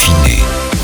Dauphiné. 0.00 0.79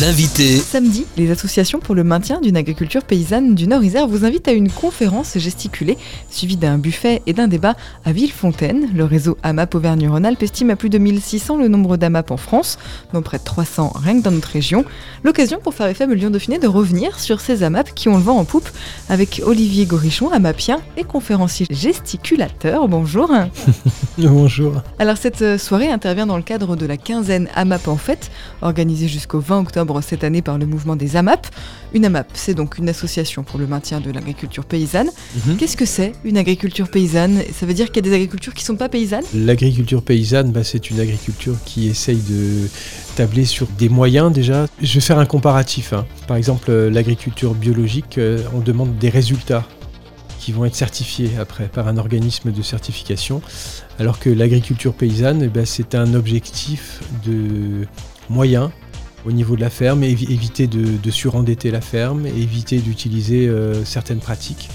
L'invité. 0.00 0.58
Samedi, 0.58 1.06
les 1.16 1.30
associations 1.30 1.78
pour 1.78 1.94
le 1.94 2.04
maintien 2.04 2.42
d'une 2.42 2.58
agriculture 2.58 3.02
paysanne 3.02 3.54
du 3.54 3.66
Nord-Isère 3.66 4.06
vous 4.06 4.26
invitent 4.26 4.46
à 4.46 4.52
une 4.52 4.70
conférence 4.70 5.38
gesticulée 5.38 5.96
suivie 6.28 6.58
d'un 6.58 6.76
buffet 6.76 7.22
et 7.26 7.32
d'un 7.32 7.48
débat 7.48 7.76
à 8.04 8.12
Villefontaine. 8.12 8.90
Le 8.94 9.04
réseau 9.04 9.38
AMAP 9.42 9.74
Auvergne-Rhône-Alpes 9.74 10.42
estime 10.42 10.68
à 10.68 10.76
plus 10.76 10.90
de 10.90 10.98
1600 10.98 11.56
le 11.56 11.68
nombre 11.68 11.96
d'AMAP 11.96 12.30
en 12.30 12.36
France, 12.36 12.78
dont 13.14 13.22
près 13.22 13.38
de 13.38 13.44
300 13.44 13.92
rien 13.94 14.18
que 14.18 14.24
dans 14.24 14.32
notre 14.32 14.50
région. 14.50 14.84
L'occasion 15.24 15.60
pour 15.62 15.72
Faire 15.72 15.86
FM 15.86 16.12
Lyon 16.12 16.28
Dauphiné 16.28 16.58
de 16.58 16.68
revenir 16.68 17.18
sur 17.18 17.40
ces 17.40 17.62
AMAP 17.62 17.94
qui 17.94 18.10
ont 18.10 18.16
le 18.16 18.22
vent 18.22 18.36
en 18.36 18.44
poupe 18.44 18.68
avec 19.08 19.40
Olivier 19.46 19.86
Gorichon, 19.86 20.30
AMAPien 20.30 20.80
et 20.98 21.04
conférencier 21.04 21.66
gesticulateur. 21.70 22.86
Bonjour. 22.88 23.30
Bonjour. 24.18 24.74
Alors 24.98 25.16
cette 25.16 25.58
soirée 25.58 25.88
intervient 25.88 26.26
dans 26.26 26.36
le 26.36 26.42
cadre 26.42 26.76
de 26.76 26.84
la 26.84 26.98
quinzaine 26.98 27.48
AMAP 27.54 27.88
en 27.88 27.96
fête, 27.96 28.30
organisée 28.60 29.08
jusqu'au 29.08 29.40
20 29.40 29.60
octobre 29.60 29.85
cette 30.02 30.24
année 30.24 30.42
par 30.42 30.58
le 30.58 30.66
mouvement 30.66 30.96
des 30.96 31.16
AMAP. 31.16 31.46
Une 31.94 32.04
AMAP, 32.04 32.28
c'est 32.34 32.54
donc 32.54 32.78
une 32.78 32.88
association 32.88 33.42
pour 33.42 33.58
le 33.58 33.66
maintien 33.66 34.00
de 34.00 34.10
l'agriculture 34.10 34.64
paysanne. 34.64 35.10
Mhm. 35.46 35.56
Qu'est-ce 35.56 35.76
que 35.76 35.86
c'est 35.86 36.12
une 36.24 36.36
agriculture 36.36 36.88
paysanne? 36.88 37.40
Ça 37.52 37.66
veut 37.66 37.74
dire 37.74 37.86
qu'il 37.86 38.04
y 38.04 38.08
a 38.08 38.10
des 38.10 38.14
agricultures 38.14 38.54
qui 38.54 38.62
ne 38.62 38.66
sont 38.66 38.76
pas 38.76 38.88
paysannes? 38.88 39.24
L'agriculture 39.34 40.02
paysanne, 40.02 40.52
bah, 40.52 40.64
c'est 40.64 40.90
une 40.90 41.00
agriculture 41.00 41.56
qui 41.64 41.88
essaye 41.88 42.20
de 42.28 42.68
tabler 43.16 43.44
sur 43.44 43.66
des 43.78 43.88
moyens 43.88 44.32
déjà. 44.32 44.66
Je 44.82 44.94
vais 44.94 45.00
faire 45.00 45.18
un 45.18 45.26
comparatif. 45.26 45.92
Hein. 45.92 46.06
Par 46.26 46.36
exemple, 46.36 46.70
euh, 46.70 46.90
l'agriculture 46.90 47.54
biologique, 47.54 48.18
euh, 48.18 48.40
on 48.54 48.60
demande 48.60 48.98
des 48.98 49.08
résultats 49.08 49.66
qui 50.46 50.52
vont 50.52 50.64
être 50.64 50.76
certifiés 50.76 51.30
après 51.40 51.66
par 51.66 51.88
un 51.88 51.96
organisme 51.96 52.52
de 52.52 52.62
certification, 52.62 53.42
alors 53.98 54.20
que 54.20 54.30
l'agriculture 54.30 54.94
paysanne, 54.94 55.42
eh 55.42 55.48
ben, 55.48 55.66
c'est 55.66 55.96
un 55.96 56.14
objectif 56.14 57.00
de 57.26 57.86
moyens 58.30 58.70
au 59.26 59.32
niveau 59.32 59.56
de 59.56 59.60
la 59.60 59.70
ferme, 59.70 60.04
éviter 60.04 60.66
de, 60.66 61.10
surendetter 61.10 61.70
la 61.70 61.80
ferme, 61.80 62.26
éviter 62.26 62.78
d'utiliser 62.78 63.48
euh, 63.48 63.84
certaines 63.84 64.20
pratiques 64.20 64.70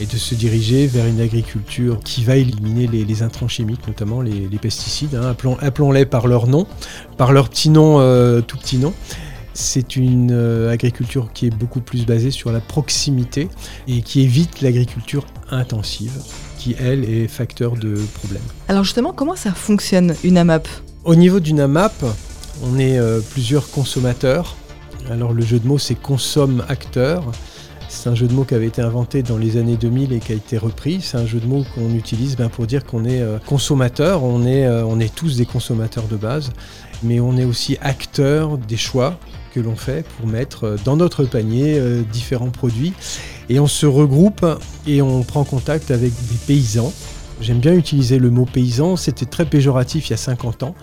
et 0.00 0.06
de 0.06 0.16
se 0.16 0.34
diriger 0.34 0.86
vers 0.86 1.06
une 1.06 1.20
agriculture 1.20 1.98
qui 2.04 2.22
va 2.22 2.36
éliminer 2.36 2.86
les, 2.86 3.22
intrants 3.22 3.48
chimiques, 3.48 3.86
notamment 3.88 4.20
les, 4.20 4.58
pesticides. 4.60 5.14
Hein. 5.14 5.34
Appelons-les 5.60 6.06
par 6.06 6.28
leur 6.28 6.46
nom, 6.46 6.66
par 7.16 7.32
leur 7.32 7.48
petit 7.48 7.70
nom, 7.70 7.98
euh, 7.98 8.42
tout 8.42 8.58
petit 8.58 8.76
nom. 8.76 8.92
C'est 9.54 9.96
une 9.96 10.32
euh, 10.32 10.70
agriculture 10.70 11.30
qui 11.32 11.46
est 11.46 11.50
beaucoup 11.50 11.80
plus 11.80 12.04
basée 12.04 12.30
sur 12.30 12.52
la 12.52 12.60
proximité 12.60 13.48
et 13.88 14.02
qui 14.02 14.20
évite 14.20 14.60
l'agriculture 14.60 15.24
intensive, 15.50 16.12
qui 16.58 16.76
elle 16.78 17.04
est 17.04 17.26
facteur 17.26 17.72
de 17.72 17.98
problèmes. 18.14 18.42
Alors 18.68 18.84
justement, 18.84 19.14
comment 19.14 19.34
ça 19.34 19.52
fonctionne 19.52 20.14
une 20.24 20.36
AMAP 20.36 20.68
Au 21.04 21.14
niveau 21.14 21.40
d'une 21.40 21.60
AMAP, 21.60 22.04
on 22.62 22.78
est 22.78 22.98
euh, 22.98 23.20
plusieurs 23.30 23.70
consommateurs. 23.70 24.56
Alors 25.10 25.32
le 25.32 25.42
jeu 25.42 25.58
de 25.58 25.66
mots 25.66 25.78
c'est 25.78 25.94
consomme-acteur. 25.94 27.24
C'est 27.88 28.08
un 28.08 28.14
jeu 28.14 28.26
de 28.26 28.32
mots 28.32 28.44
qui 28.44 28.54
avait 28.54 28.66
été 28.66 28.82
inventé 28.82 29.22
dans 29.22 29.38
les 29.38 29.56
années 29.56 29.76
2000 29.76 30.12
et 30.12 30.18
qui 30.18 30.32
a 30.32 30.34
été 30.34 30.58
repris. 30.58 31.00
C'est 31.00 31.16
un 31.16 31.26
jeu 31.26 31.38
de 31.38 31.46
mots 31.46 31.64
qu'on 31.74 31.94
utilise 31.94 32.36
ben, 32.36 32.48
pour 32.48 32.66
dire 32.66 32.84
qu'on 32.84 33.04
est 33.04 33.20
euh, 33.20 33.38
consommateur, 33.38 34.24
on 34.24 34.44
est, 34.44 34.66
euh, 34.66 34.84
on 34.84 34.98
est 34.98 35.14
tous 35.14 35.36
des 35.36 35.46
consommateurs 35.46 36.08
de 36.08 36.16
base, 36.16 36.52
mais 37.02 37.20
on 37.20 37.36
est 37.36 37.44
aussi 37.44 37.78
acteur 37.80 38.58
des 38.58 38.76
choix 38.76 39.18
que 39.54 39.60
l'on 39.60 39.76
fait 39.76 40.04
pour 40.16 40.26
mettre 40.26 40.76
dans 40.84 40.96
notre 40.96 41.24
panier 41.24 41.80
différents 42.12 42.50
produits. 42.50 42.92
Et 43.48 43.58
on 43.58 43.66
se 43.66 43.86
regroupe 43.86 44.44
et 44.86 45.00
on 45.00 45.22
prend 45.22 45.44
contact 45.44 45.90
avec 45.90 46.10
des 46.10 46.36
paysans. 46.46 46.92
J'aime 47.40 47.58
bien 47.58 47.74
utiliser 47.74 48.18
le 48.18 48.30
mot 48.30 48.46
paysan, 48.46 48.96
c'était 48.96 49.26
très 49.26 49.44
péjoratif 49.44 50.08
il 50.08 50.12
y 50.12 50.14
a 50.14 50.18
50 50.18 50.62
ans. 50.62 50.74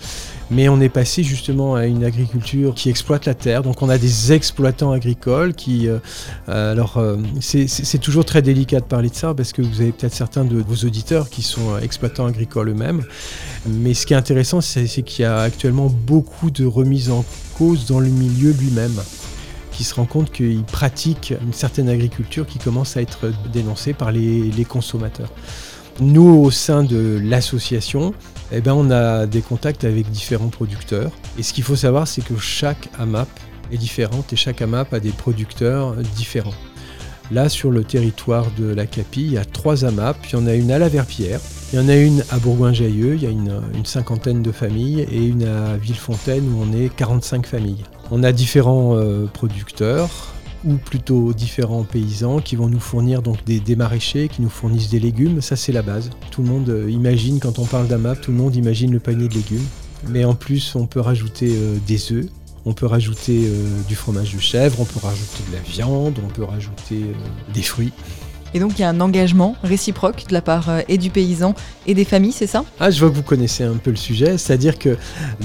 Mais 0.54 0.70
on 0.70 0.80
est 0.82 0.90
passé 0.90 1.24
justement 1.24 1.74
à 1.74 1.86
une 1.88 2.04
agriculture 2.04 2.76
qui 2.76 2.90
exploite 2.90 3.26
la 3.26 3.34
terre. 3.34 3.64
Donc 3.64 3.82
on 3.82 3.90
a 3.90 3.98
des 3.98 4.34
exploitants 4.34 4.92
agricoles 4.92 5.54
qui... 5.54 5.88
Euh, 5.88 6.00
alors 6.48 6.98
euh, 6.98 7.18
c'est 7.40 7.98
toujours 8.00 8.24
très 8.24 8.42
délicat 8.42 8.80
de 8.80 8.86
parler 8.86 9.10
de 9.10 9.16
ça 9.16 9.34
parce 9.34 9.52
que 9.52 9.62
vous 9.64 9.82
avez 9.82 9.92
peut-être 9.92 10.14
certains 10.14 10.46
de 10.46 10.58
vos 10.58 10.86
auditeurs 10.86 11.30
qui 11.30 11.42
sont 11.42 11.78
exploitants 11.80 12.28
agricoles 12.28 12.70
eux-mêmes. 12.70 13.04
Mais 13.68 13.94
ce 13.94 14.06
qui 14.06 14.14
est 14.14 14.18
intéressant, 14.18 14.62
c'est 14.62 14.86
qu'il 14.86 15.24
y 15.24 15.26
a 15.26 15.40
actuellement 15.40 15.88
beaucoup 15.88 16.52
de 16.52 16.66
remises 16.66 17.10
en 17.10 17.26
cause 17.58 17.88
dans 17.88 18.00
le 18.00 18.10
milieu 18.10 18.52
lui-même 18.52 19.02
qui 19.72 19.84
se 19.84 19.96
rend 19.96 20.06
compte 20.06 20.32
qu'il 20.32 20.64
pratique 20.64 21.34
une 21.44 21.54
certaine 21.54 21.90
agriculture 21.90 22.46
qui 22.46 22.60
commence 22.60 22.96
à 22.96 23.02
être 23.02 23.32
dénoncée 23.52 23.94
par 23.94 24.12
les 24.12 24.66
consommateurs. 24.70 25.30
Nous, 26.00 26.28
au 26.28 26.50
sein 26.50 26.84
de 26.84 27.20
l'association, 27.24 28.14
eh 28.54 28.62
ben, 28.62 28.74
on 28.74 28.92
a 28.92 29.26
des 29.26 29.42
contacts 29.42 29.84
avec 29.84 30.10
différents 30.12 30.50
producteurs. 30.50 31.12
Et 31.38 31.44
ce 31.44 31.54
qu'il 31.54 31.64
faut 31.64 31.76
savoir, 31.76 32.08
c'est 32.08 32.24
que 32.24 32.38
chaque 32.38 32.90
AMAP 33.00 33.28
est 33.72 33.78
différente 33.78 34.32
et 34.32 34.36
chaque 34.36 34.62
AMAP 34.62 34.94
a 34.94 35.00
des 35.00 35.12
producteurs 35.12 35.96
différents. 36.16 36.54
Là, 37.32 37.50
sur 37.50 37.72
le 37.72 37.84
territoire 37.84 38.46
de 38.58 38.66
la 38.66 38.86
CAPI, 38.86 39.22
il 39.22 39.32
y 39.34 39.38
a 39.38 39.46
trois 39.46 39.86
AMAP. 39.86 40.18
Il 40.28 40.34
y 40.34 40.36
en 40.36 40.46
a 40.46 40.54
une 40.54 40.72
à 40.72 40.78
la 40.78 40.90
Verpierre, 40.90 41.40
il 41.72 41.80
y 41.80 41.82
en 41.82 41.90
a 41.90 41.96
une 41.96 42.24
à 42.30 42.38
Bourgoin-Jailleux, 42.38 43.16
il 43.16 43.24
y 43.24 43.26
a 43.26 43.30
une, 43.30 43.62
cinquantaine 43.86 44.44
de 44.44 44.52
familles, 44.52 45.08
et 45.12 45.26
une 45.26 45.44
à 45.44 45.78
Villefontaine 45.78 46.48
où 46.54 46.62
on 46.62 46.74
est 46.78 46.94
45 46.94 47.48
familles. 47.48 47.84
On 48.12 48.24
a 48.24 48.32
différents 48.32 48.98
euh, 48.98 49.26
producteurs, 49.26 50.33
ou 50.66 50.76
plutôt 50.76 51.34
différents 51.34 51.84
paysans 51.84 52.40
qui 52.40 52.56
vont 52.56 52.68
nous 52.68 52.80
fournir 52.80 53.22
donc 53.22 53.44
des, 53.46 53.76
maraîchers, 53.76 54.30
qui 54.30 54.42
nous 54.42 54.50
fournissent 54.50 54.90
des 54.90 55.00
légumes. 55.00 55.42
Ça, 55.42 55.56
c'est 55.56 55.72
la 55.72 55.82
base. 55.82 56.10
Tout 56.32 56.42
le 56.42 56.48
monde 56.48 56.70
euh, 56.70 56.90
imagine, 56.90 57.40
quand 57.40 57.60
on 57.60 57.66
parle 57.66 57.88
d'AMAP, 57.88 58.22
tout 58.22 58.32
le 58.32 58.38
monde 58.38 58.56
imagine 58.56 58.92
le 58.92 59.00
panier 59.00 59.28
de 59.28 59.34
légumes. 59.34 59.66
Mais 60.10 60.26
en 60.26 60.36
plus, 60.36 60.76
on 60.76 60.86
peut 60.86 61.00
rajouter 61.00 61.56
euh, 61.56 61.78
des 61.88 62.12
œufs, 62.12 62.26
on 62.66 62.74
peut 62.74 62.86
rajouter 62.86 63.44
euh, 63.46 63.82
du 63.88 63.96
fromage 63.96 64.34
de 64.34 64.40
chèvre, 64.40 64.80
on 64.80 64.86
peut 64.86 65.00
rajouter 65.02 65.44
de 65.50 65.56
la 65.56 65.62
viande, 65.62 66.20
on 66.24 66.30
peut 66.30 66.44
rajouter 66.44 67.02
des 67.54 67.62
fruits. 67.62 67.94
Et 68.54 68.60
donc 68.60 68.74
il 68.78 68.82
y 68.82 68.86
a 68.86 68.90
un 68.90 69.02
engagement 69.02 69.56
réciproque 69.64 70.28
de 70.28 70.34
la 70.34 70.42
part 70.42 70.70
euh, 70.70 70.82
et 70.88 70.98
du 70.98 71.10
paysan 71.10 71.56
et 71.88 71.94
des 71.94 72.06
familles, 72.06 72.32
c'est 72.32 72.48
ça? 72.48 72.64
Ah, 72.80 72.92
je 72.92 73.00
vois 73.00 73.10
que 73.10 73.16
vous 73.16 73.24
connaissez 73.24 73.64
un 73.64 73.78
peu 73.78 73.90
le 73.90 73.98
sujet, 73.98 74.38
c'est-à-dire 74.38 74.78
que 74.78 74.98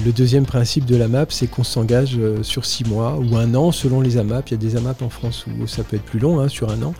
le 0.04 0.12
deuxième 0.12 0.44
principe 0.44 0.84
de 0.84 0.96
la 0.96 1.08
MAP, 1.08 1.32
c'est 1.32 1.46
qu'on 1.46 1.64
s'engage 1.64 2.16
euh, 2.18 2.42
sur 2.42 2.66
six 2.66 2.84
mois 2.84 3.18
ou 3.18 3.36
un 3.36 3.54
an 3.54 3.72
selon 3.72 4.00
les 4.00 4.18
AMAP. 4.18 4.50
Il 4.50 4.52
y 4.52 4.54
a 4.54 4.58
des 4.58 4.76
AMAP 4.76 5.02
en 5.02 5.08
France 5.08 5.46
où 5.46 5.66
ça 5.66 5.84
peut 5.84 5.96
être 5.96 6.04
plus 6.04 6.18
long, 6.18 6.40
hein, 6.40 6.48
sur 6.48 6.70
un 6.70 6.82
an. 6.82 6.94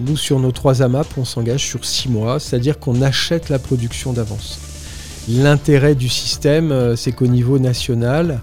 Nous, 0.00 0.16
sur 0.16 0.38
nos 0.38 0.52
trois 0.52 0.82
AMAP, 0.82 1.06
on 1.18 1.24
s'engage 1.24 1.66
sur 1.66 1.84
six 1.84 2.08
mois, 2.08 2.40
c'est-à-dire 2.40 2.78
qu'on 2.78 3.02
achète 3.02 3.48
la 3.48 3.58
production 3.58 4.12
d'avance. 4.12 4.58
L'intérêt 5.28 5.94
du 5.94 6.08
système, 6.08 6.72
euh, 6.72 6.96
c'est 6.96 7.12
qu'au 7.12 7.26
niveau 7.26 7.58
national, 7.58 8.40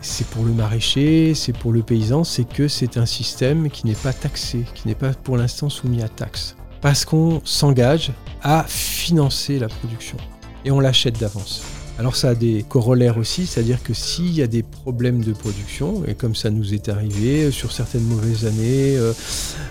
c'est 0.00 0.26
pour 0.28 0.44
le 0.44 0.52
maraîcher, 0.52 1.34
c'est 1.34 1.56
pour 1.56 1.72
le 1.72 1.82
paysan, 1.82 2.24
c'est 2.24 2.48
que 2.48 2.68
c'est 2.68 2.96
un 2.96 3.06
système 3.06 3.70
qui 3.70 3.86
n'est 3.86 3.94
pas 3.94 4.12
taxé, 4.12 4.64
qui 4.74 4.88
n'est 4.88 4.94
pas 4.94 5.12
pour 5.12 5.36
l'instant 5.36 5.68
soumis 5.68 6.02
à 6.02 6.08
taxe. 6.08 6.56
Parce 6.80 7.04
qu'on 7.04 7.42
s'engage 7.44 8.12
à 8.42 8.64
financer 8.66 9.58
la 9.58 9.68
production 9.68 10.16
et 10.64 10.70
on 10.70 10.80
l'achète 10.80 11.18
d'avance. 11.18 11.62
Alors 11.98 12.16
ça 12.16 12.30
a 12.30 12.34
des 12.34 12.64
corollaires 12.66 13.18
aussi, 13.18 13.44
c'est-à-dire 13.44 13.82
que 13.82 13.92
s'il 13.92 14.32
y 14.32 14.40
a 14.40 14.46
des 14.46 14.62
problèmes 14.62 15.22
de 15.22 15.34
production, 15.34 16.02
et 16.06 16.14
comme 16.14 16.34
ça 16.34 16.48
nous 16.48 16.72
est 16.72 16.88
arrivé 16.88 17.50
sur 17.50 17.72
certaines 17.72 18.04
mauvaises 18.04 18.46
années, 18.46 18.96
euh, 18.96 19.12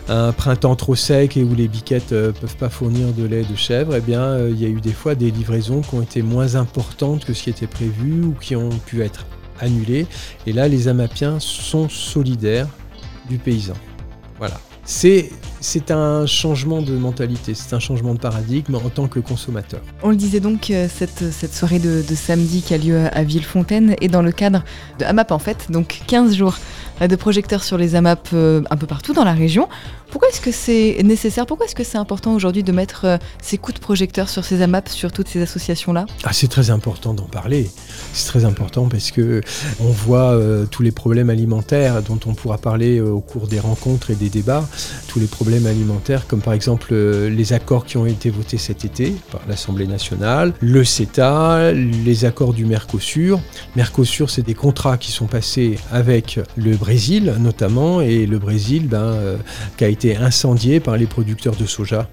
un 0.09 0.31
printemps 0.31 0.75
trop 0.75 0.93
sec 0.93 1.37
et 1.37 1.43
où 1.43 1.55
les 1.55 1.67
biquettes 1.67 2.11
ne 2.11 2.17
euh, 2.17 2.31
peuvent 2.31 2.57
pas 2.57 2.69
fournir 2.69 3.13
de 3.13 3.25
lait 3.25 3.45
de 3.45 3.55
chèvre, 3.55 3.95
eh 3.95 4.01
bien 4.01 4.21
euh, 4.21 4.51
il 4.51 4.61
y 4.61 4.65
a 4.65 4.67
eu 4.67 4.79
des 4.79 4.93
fois 4.93 5.15
des 5.15 5.31
livraisons 5.31 5.81
qui 5.81 5.95
ont 5.95 6.03
été 6.03 6.21
moins 6.21 6.53
importantes 6.53 7.25
que 7.25 7.33
ce 7.33 7.41
qui 7.41 7.49
était 7.49 7.65
prévu 7.65 8.21
ou 8.23 8.33
qui 8.39 8.55
ont 8.55 8.69
pu 8.85 9.01
être 9.01 9.25
annulé. 9.59 10.07
Et 10.45 10.53
là, 10.53 10.67
les 10.67 10.87
Amapiens 10.87 11.39
sont 11.39 11.89
solidaires 11.89 12.67
du 13.29 13.37
paysan. 13.37 13.75
Voilà. 14.37 14.59
C'est, 14.83 15.29
c'est 15.61 15.91
un 15.91 16.25
changement 16.25 16.81
de 16.81 16.93
mentalité, 16.93 17.53
c'est 17.53 17.73
un 17.75 17.79
changement 17.79 18.13
de 18.13 18.19
paradigme 18.19 18.75
en 18.75 18.89
tant 18.89 19.07
que 19.07 19.19
consommateur. 19.19 19.81
On 20.03 20.09
le 20.09 20.15
disait 20.15 20.39
donc, 20.39 20.69
euh, 20.69 20.87
cette, 20.93 21.31
cette 21.31 21.53
soirée 21.53 21.79
de, 21.79 22.03
de, 22.07 22.15
samedi 22.15 22.61
qui 22.61 22.73
a 22.73 22.77
lieu 22.77 23.07
à 23.11 23.23
Villefontaine 23.23 23.95
est 24.01 24.07
dans 24.07 24.21
le 24.21 24.31
cadre 24.31 24.63
de 24.99 25.05
AMAP 25.05 25.31
en 25.31 25.39
fait, 25.39 25.71
donc 25.71 26.01
15 26.07 26.35
jours 26.35 26.55
de 27.07 27.15
projecteurs 27.15 27.63
sur 27.63 27.77
les 27.77 27.95
AMAP 27.95 28.29
euh, 28.33 28.61
un 28.69 28.77
peu 28.77 28.87
partout 28.87 29.13
dans 29.13 29.23
la 29.23 29.33
région. 29.33 29.69
Pourquoi 30.11 30.29
est-ce 30.29 30.41
que 30.41 30.51
c'est 30.51 31.01
nécessaire? 31.03 31.45
Pourquoi 31.45 31.67
est-ce 31.67 31.75
que 31.75 31.83
c'est 31.83 31.97
important 31.97 32.33
aujourd'hui 32.33 32.63
de 32.63 32.71
mettre 32.71 33.05
euh, 33.05 33.17
ces 33.41 33.57
coups 33.57 33.75
de 33.75 33.79
projecteur 33.79 34.27
sur 34.27 34.43
ces 34.43 34.61
AMAP, 34.61 34.89
sur 34.89 35.11
toutes 35.11 35.27
ces 35.27 35.41
associations-là? 35.41 36.07
Ah, 36.23 36.33
C'est 36.33 36.47
très 36.47 36.71
important 36.71 37.13
d'en 37.13 37.27
parler. 37.27 37.69
C'est 38.13 38.27
très 38.27 38.43
important 38.43 38.89
parce 38.89 39.11
que 39.11 39.41
on 39.79 39.91
voit 39.91 40.33
euh, 40.33 40.65
tous 40.65 40.83
les 40.83 40.91
problèmes 40.91 41.29
alimentaires 41.29 42.01
dont 42.01 42.19
on 42.25 42.33
pourra 42.33 42.57
parler 42.57 42.99
au 42.99 43.21
cours 43.21 43.47
des 43.47 43.59
rencontres 43.59 44.09
et 44.09 44.15
des 44.15 44.29
débats. 44.29 44.67
Tous 45.07 45.19
les 45.19 45.27
problèmes 45.27 45.48
alimentaires, 45.53 46.27
comme 46.27 46.41
par 46.41 46.53
exemple 46.53 46.93
les 46.93 47.53
accords 47.53 47.85
qui 47.85 47.97
ont 47.97 48.05
été 48.05 48.29
votés 48.29 48.57
cet 48.57 48.85
été 48.85 49.15
par 49.31 49.41
l'Assemblée 49.47 49.87
nationale, 49.87 50.53
le 50.61 50.83
CETA, 50.83 51.71
les 51.71 52.25
accords 52.25 52.53
du 52.53 52.65
Mercosur. 52.65 53.39
Mercosur, 53.75 54.29
c'est 54.29 54.45
des 54.45 54.53
contrats 54.53 54.97
qui 54.97 55.11
sont 55.11 55.27
passés 55.27 55.77
avec 55.91 56.39
le 56.55 56.75
Brésil 56.75 57.33
notamment, 57.39 58.01
et 58.01 58.25
le 58.25 58.39
Brésil 58.39 58.87
ben, 58.87 58.97
euh, 58.97 59.37
qui 59.77 59.83
a 59.83 59.87
été 59.87 60.15
incendié 60.17 60.79
par 60.79 60.97
les 60.97 61.05
producteurs 61.05 61.55
de 61.55 61.65
soja. 61.65 62.07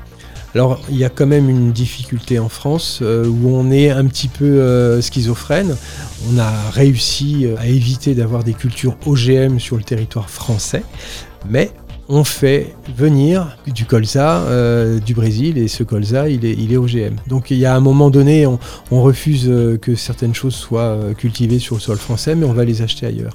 Alors 0.55 0.81
il 0.89 0.97
y 0.97 1.05
a 1.05 1.11
quand 1.11 1.27
même 1.27 1.51
une 1.51 1.73
difficulté 1.73 2.39
en 2.39 2.49
France 2.49 3.01
euh, 3.03 3.27
où 3.27 3.51
on 3.51 3.71
est 3.71 3.91
un 3.91 4.07
petit 4.07 4.29
peu 4.29 4.45
euh, 4.45 5.03
schizophrène. 5.03 5.77
On 6.31 6.39
a 6.39 6.51
réussi 6.71 7.47
à 7.59 7.67
éviter 7.67 8.15
d'avoir 8.15 8.43
des 8.43 8.55
cultures 8.55 8.97
OGM 9.05 9.59
sur 9.59 9.77
le 9.77 9.83
territoire 9.83 10.31
français, 10.31 10.83
mais 11.49 11.71
on 12.09 12.25
fait 12.25 12.75
venir 12.97 13.57
du 13.67 13.85
colza 13.85 14.39
euh, 14.43 15.01
du 15.01 15.15
Brésil 15.15 15.59
et 15.59 15.69
ce 15.69 15.83
colza 15.83 16.29
il 16.29 16.45
est, 16.45 16.77
OGM. 16.77 17.17
Donc 17.27 17.51
il 17.51 17.59
y 17.59 17.67
a 17.67 17.75
un 17.75 17.81
moment 17.81 18.11
donné 18.11 18.47
on, 18.47 18.59
on 18.91 19.03
refuse 19.03 19.51
que 19.83 19.95
certaines 19.95 20.35
choses 20.35 20.55
soient 20.55 20.99
cultivées 21.17 21.59
sur 21.59 21.75
le 21.77 21.81
sol 21.81 21.99
français 21.99 22.35
mais 22.35 22.47
on 22.47 22.53
va 22.53 22.65
les 22.65 22.83
acheter 22.83 23.07
ailleurs. 23.07 23.35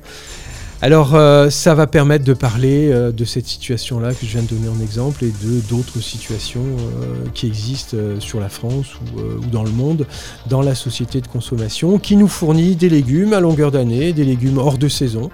Alors 0.83 1.13
euh, 1.13 1.51
ça 1.51 1.75
va 1.75 1.85
permettre 1.85 2.25
de 2.25 2.33
parler 2.33 2.89
euh, 2.91 3.11
de 3.11 3.23
cette 3.23 3.45
situation-là 3.45 4.15
que 4.15 4.25
je 4.25 4.31
viens 4.31 4.41
de 4.41 4.47
donner 4.47 4.67
en 4.67 4.81
exemple 4.81 5.23
et 5.23 5.27
de 5.29 5.61
d'autres 5.69 5.99
situations 5.99 6.63
euh, 6.63 7.29
qui 7.35 7.45
existent 7.45 7.95
sur 8.17 8.39
la 8.39 8.49
France 8.49 8.87
ou, 8.95 9.45
dans 9.51 9.63
le 9.63 9.69
monde 9.69 10.07
dans 10.49 10.63
la 10.63 10.73
société 10.73 11.21
de 11.21 11.27
consommation 11.27 11.99
qui 11.99 12.15
nous 12.15 12.27
fournit 12.27 12.75
des 12.75 12.89
légumes 12.89 13.33
à 13.33 13.39
longueur 13.39 13.69
d'année, 13.69 14.11
des 14.11 14.23
légumes 14.23 14.57
hors 14.57 14.79
de 14.79 14.87
saison, 14.87 15.29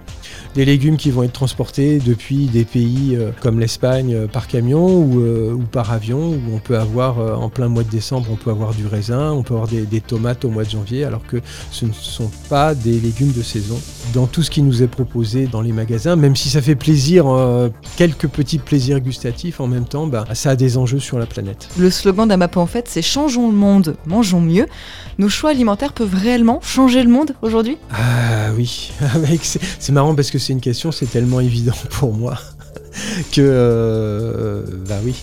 des 0.54 0.66
légumes 0.66 0.98
qui 0.98 1.12
vont 1.12 1.24
être 1.24 1.32
transportés 1.32 2.00
depuis 2.00 2.48
des 2.48 2.66
pays 2.66 3.18
comme 3.40 3.62
l'Espagne 3.62 4.28
par 4.28 4.48
camion 4.48 4.86
ou, 4.86 5.64
par 5.72 5.94
avion 5.94 6.32
où 6.32 6.42
on 6.54 6.60
peut 6.60 6.78
avoir 6.78 7.20
en 7.42 7.50
plein 7.50 7.70
mois 7.70 7.84
de 7.84 7.90
décembre 7.90 8.28
on 8.32 8.36
peut 8.36 8.52
avoir 8.52 8.74
du 8.74 8.86
raisin, 8.86 9.32
on 9.32 9.44
peut 9.44 9.54
avoir 9.54 9.70
des, 9.70 9.84
des 9.84 10.02
tomates 10.02 10.44
au 10.44 10.50
mois 10.50 10.66
de 10.66 10.70
janvier 10.70 11.06
alors 11.06 11.26
que 11.26 11.38
ce 11.72 11.86
ne 11.86 11.94
sont 11.94 12.32
pas 12.50 12.76
des 12.76 13.00
légumes 13.00 13.32
de 13.32 13.44
saison. 13.44 13.80
Dans 14.14 14.28
tout 14.28 14.44
ce 14.44 14.52
qui 14.52 14.62
nous 14.62 14.84
est 14.84 14.88
proposé 14.88 15.37
dans 15.46 15.62
les 15.62 15.72
magasins, 15.72 16.16
même 16.16 16.36
si 16.36 16.50
ça 16.50 16.62
fait 16.62 16.76
plaisir, 16.76 17.28
euh, 17.28 17.70
quelques 17.96 18.28
petits 18.28 18.58
plaisirs 18.58 19.00
gustatifs 19.00 19.60
en 19.60 19.68
même 19.68 19.86
temps, 19.86 20.08
bah, 20.08 20.26
ça 20.34 20.52
a 20.52 20.56
des 20.56 20.78
enjeux 20.78 21.00
sur 21.00 21.20
la 21.20 21.26
planète. 21.26 21.70
Le 21.78 21.90
slogan 21.90 22.28
d'Amapo 22.28 22.60
en 22.60 22.66
fait, 22.66 22.88
c'est 22.88 23.02
Changeons 23.02 23.50
le 23.50 23.56
monde, 23.56 23.96
mangeons 24.06 24.42
mieux. 24.42 24.66
Nos 25.20 25.30
choix 25.30 25.52
alimentaires 25.52 25.94
peuvent 25.94 26.16
réellement 26.16 26.60
changer 26.62 27.04
le 27.04 27.10
monde 27.10 27.36
aujourd'hui? 27.42 27.78
Ah 27.92 28.52
oui, 28.56 28.92
c'est 29.42 29.92
marrant 29.92 30.16
parce 30.16 30.32
que 30.32 30.40
c'est 30.40 30.54
une 30.54 30.62
question, 30.62 30.92
c'est 30.92 31.06
tellement 31.06 31.40
évident 31.40 31.76
pour 31.92 32.14
moi 32.14 32.38
que 33.32 33.42
euh, 33.42 34.64
bah 34.88 35.00
oui. 35.04 35.16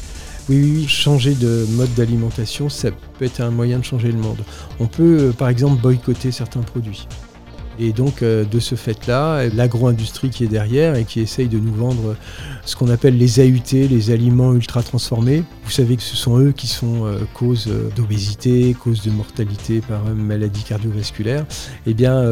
Oui, 0.51 0.61
oui, 0.61 0.87
changer 0.87 1.33
de 1.33 1.65
mode 1.71 1.95
d'alimentation, 1.95 2.69
ça 2.69 2.91
peut 2.91 3.25
être 3.25 3.41
un 3.41 3.51
moyen 3.51 3.79
de 3.79 3.85
changer 3.85 4.13
le 4.13 4.19
monde. 4.19 4.45
On 4.79 4.87
peut, 4.87 5.29
euh, 5.29 5.33
par 5.33 5.49
exemple, 5.49 5.81
boycotter 5.81 6.33
certains 6.33 6.61
produits. 6.61 7.09
Et 7.79 7.93
donc, 7.93 8.23
euh, 8.23 8.45
de 8.45 8.61
ce 8.61 8.75
fait-là, 8.75 9.49
l'agro-industrie 9.49 10.31
qui 10.31 10.45
est 10.45 10.49
derrière 10.49 10.95
et 10.95 11.05
qui 11.05 11.21
essaye 11.21 11.49
de 11.49 11.59
nous 11.59 11.75
vendre 11.75 12.17
ce 12.65 12.77
qu'on 12.77 12.89
appelle 12.89 13.19
les 13.19 13.41
AUT, 13.41 13.89
les 13.91 14.11
aliments 14.11 14.55
ultra 14.55 14.83
transformés. 14.83 15.45
Vous 15.65 15.71
savez 15.71 15.97
que 15.97 16.03
ce 16.03 16.17
sont 16.17 16.39
eux 16.39 16.53
qui 16.53 16.67
sont 16.67 17.05
euh, 17.05 17.19
cause 17.35 17.67
euh, 17.69 17.89
d'obésité, 17.97 18.75
cause 18.75 19.03
de 19.03 19.11
mortalité 19.11 19.81
par 19.81 20.05
maladie 20.05 20.63
cardiovasculaire. 20.63 21.45
Eh 21.87 21.95
bien, 21.95 22.25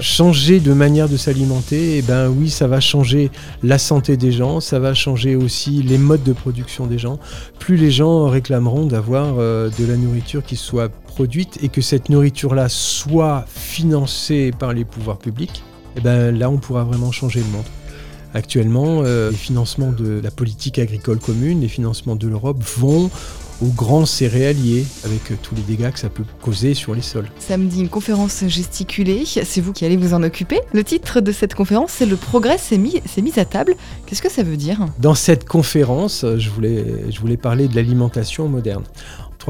changer 0.00 0.60
de 0.60 0.72
manière 0.72 1.08
de 1.08 1.16
s'alimenter, 1.16 1.98
eh 1.98 2.02
ben 2.02 2.28
oui, 2.28 2.50
ça 2.50 2.66
va 2.66 2.80
changer 2.80 3.30
la 3.62 3.78
santé 3.78 4.16
des 4.16 4.32
gens, 4.32 4.60
ça 4.60 4.78
va 4.78 4.94
changer 4.94 5.36
aussi 5.36 5.82
les 5.82 5.98
modes 5.98 6.22
de 6.22 6.32
production 6.32 6.86
des 6.86 6.98
gens. 6.98 7.18
Plus 7.58 7.76
les 7.76 7.90
gens 7.90 8.28
réclameront 8.28 8.86
d'avoir 8.86 9.36
de 9.36 9.86
la 9.86 9.96
nourriture 9.96 10.44
qui 10.44 10.56
soit 10.56 10.90
produite 11.10 11.58
et 11.62 11.68
que 11.68 11.80
cette 11.80 12.08
nourriture-là 12.08 12.68
soit 12.68 13.44
financée 13.48 14.52
par 14.58 14.72
les 14.72 14.79
pouvoirs 14.84 15.18
publics, 15.18 15.62
eh 15.96 16.00
ben 16.00 16.36
là 16.36 16.50
on 16.50 16.58
pourra 16.58 16.84
vraiment 16.84 17.12
changer 17.12 17.40
le 17.40 17.46
monde. 17.46 17.64
Actuellement, 18.32 19.02
euh, 19.04 19.30
les 19.30 19.36
financements 19.36 19.90
de 19.90 20.20
la 20.22 20.30
politique 20.30 20.78
agricole 20.78 21.18
commune, 21.18 21.60
les 21.60 21.68
financements 21.68 22.14
de 22.14 22.28
l'Europe 22.28 22.62
vont 22.78 23.10
aux 23.60 23.72
grands 23.72 24.06
céréaliers, 24.06 24.86
avec 25.04 25.32
euh, 25.32 25.34
tous 25.42 25.54
les 25.54 25.62
dégâts 25.62 25.90
que 25.90 25.98
ça 25.98 26.08
peut 26.08 26.24
causer 26.40 26.72
sur 26.72 26.94
les 26.94 27.02
sols. 27.02 27.28
Samedi, 27.38 27.80
une 27.80 27.88
conférence 27.88 28.44
gesticulée, 28.46 29.24
c'est 29.26 29.60
vous 29.60 29.72
qui 29.72 29.84
allez 29.84 29.96
vous 29.96 30.14
en 30.14 30.22
occuper. 30.22 30.60
Le 30.72 30.82
titre 30.84 31.20
de 31.20 31.32
cette 31.32 31.54
conférence, 31.54 31.90
c'est 31.92 32.06
Le 32.06 32.16
progrès 32.16 32.56
s'est 32.56 32.78
mis, 32.78 33.02
mis 33.20 33.38
à 33.38 33.44
table. 33.44 33.74
Qu'est-ce 34.06 34.22
que 34.22 34.30
ça 34.30 34.44
veut 34.44 34.56
dire? 34.56 34.86
Dans 34.98 35.14
cette 35.14 35.46
conférence, 35.46 36.24
je 36.38 36.50
voulais, 36.50 37.10
je 37.10 37.20
voulais 37.20 37.36
parler 37.36 37.68
de 37.68 37.74
l'alimentation 37.74 38.48
moderne 38.48 38.84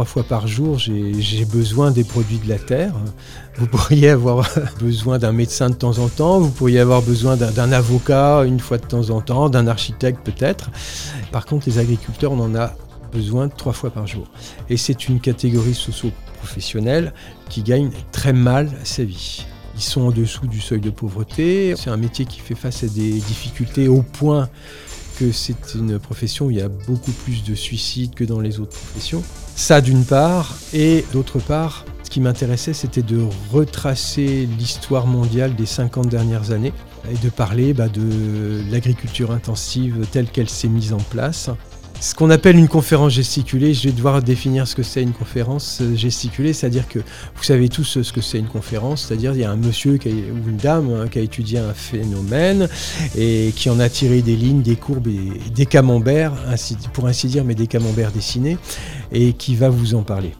trois 0.00 0.06
fois 0.06 0.22
par 0.22 0.46
jour, 0.46 0.78
j'ai 0.78 1.44
besoin 1.44 1.90
des 1.90 2.04
produits 2.04 2.38
de 2.38 2.48
la 2.48 2.58
terre. 2.58 2.94
Vous 3.56 3.66
pourriez 3.66 4.08
avoir 4.08 4.48
besoin 4.80 5.18
d'un 5.18 5.32
médecin 5.32 5.68
de 5.68 5.74
temps 5.74 5.98
en 5.98 6.08
temps, 6.08 6.40
vous 6.40 6.48
pourriez 6.48 6.78
avoir 6.78 7.02
besoin 7.02 7.36
d'un 7.36 7.70
avocat 7.70 8.44
une 8.46 8.60
fois 8.60 8.78
de 8.78 8.86
temps 8.86 9.10
en 9.10 9.20
temps, 9.20 9.50
d'un 9.50 9.66
architecte 9.66 10.20
peut-être. 10.24 10.70
Par 11.32 11.44
contre, 11.44 11.68
les 11.68 11.78
agriculteurs, 11.78 12.32
on 12.32 12.40
en 12.40 12.54
a 12.54 12.72
besoin 13.12 13.50
trois 13.50 13.74
fois 13.74 13.90
par 13.90 14.06
jour. 14.06 14.26
Et 14.70 14.78
c'est 14.78 15.10
une 15.10 15.20
catégorie 15.20 15.74
socio-professionnelle 15.74 17.12
qui 17.50 17.62
gagne 17.62 17.90
très 18.10 18.32
mal 18.32 18.70
sa 18.84 19.04
vie. 19.04 19.44
Ils 19.76 19.82
sont 19.82 20.00
en 20.00 20.12
dessous 20.12 20.46
du 20.46 20.62
seuil 20.62 20.80
de 20.80 20.88
pauvreté. 20.88 21.74
C'est 21.76 21.90
un 21.90 21.98
métier 21.98 22.24
qui 22.24 22.40
fait 22.40 22.54
face 22.54 22.84
à 22.84 22.86
des 22.86 23.12
difficultés 23.20 23.86
au 23.86 24.00
point 24.00 24.48
c'est 25.32 25.74
une 25.74 25.98
profession 25.98 26.46
où 26.46 26.50
il 26.50 26.56
y 26.56 26.62
a 26.62 26.68
beaucoup 26.68 27.12
plus 27.12 27.44
de 27.44 27.54
suicides 27.54 28.14
que 28.14 28.24
dans 28.24 28.40
les 28.40 28.60
autres 28.60 28.76
professions. 28.76 29.22
Ça 29.56 29.80
d'une 29.80 30.04
part, 30.04 30.56
et 30.72 31.04
d'autre 31.12 31.38
part, 31.38 31.84
ce 32.02 32.10
qui 32.10 32.20
m'intéressait, 32.20 32.72
c'était 32.72 33.02
de 33.02 33.24
retracer 33.52 34.48
l'histoire 34.58 35.06
mondiale 35.06 35.54
des 35.54 35.66
50 35.66 36.08
dernières 36.08 36.50
années 36.50 36.72
et 37.10 37.16
de 37.24 37.30
parler 37.30 37.72
bah, 37.74 37.88
de 37.88 38.62
l'agriculture 38.70 39.30
intensive 39.30 40.06
telle 40.10 40.28
qu'elle 40.28 40.48
s'est 40.48 40.68
mise 40.68 40.92
en 40.92 40.98
place, 40.98 41.50
ce 42.00 42.14
qu'on 42.14 42.30
appelle 42.30 42.56
une 42.56 42.68
conférence 42.68 43.12
gesticulée, 43.12 43.74
je 43.74 43.88
vais 43.88 43.92
devoir 43.92 44.22
définir 44.22 44.66
ce 44.66 44.74
que 44.74 44.82
c'est 44.82 45.02
une 45.02 45.12
conférence 45.12 45.82
gesticulée, 45.94 46.54
c'est-à-dire 46.54 46.88
que 46.88 46.98
vous 46.98 47.42
savez 47.42 47.68
tous 47.68 48.02
ce 48.02 48.12
que 48.12 48.22
c'est 48.22 48.38
une 48.38 48.48
conférence, 48.48 49.06
c'est-à-dire 49.06 49.34
il 49.34 49.40
y 49.40 49.44
a 49.44 49.50
un 49.50 49.56
monsieur 49.56 49.98
ou 50.06 50.48
une 50.48 50.56
dame 50.56 50.90
hein, 50.92 51.08
qui 51.08 51.18
a 51.18 51.22
étudié 51.22 51.58
un 51.58 51.74
phénomène 51.74 52.68
et 53.16 53.52
qui 53.54 53.68
en 53.68 53.78
a 53.78 53.90
tiré 53.90 54.22
des 54.22 54.34
lignes, 54.34 54.62
des 54.62 54.76
courbes 54.76 55.08
et 55.08 55.50
des 55.50 55.66
camemberts, 55.66 56.32
pour 56.94 57.06
ainsi 57.06 57.26
dire, 57.26 57.44
mais 57.44 57.54
des 57.54 57.66
camemberts 57.66 58.12
dessinés, 58.12 58.56
et 59.12 59.34
qui 59.34 59.54
va 59.54 59.68
vous 59.68 59.94
en 59.94 60.02
parler. 60.02 60.32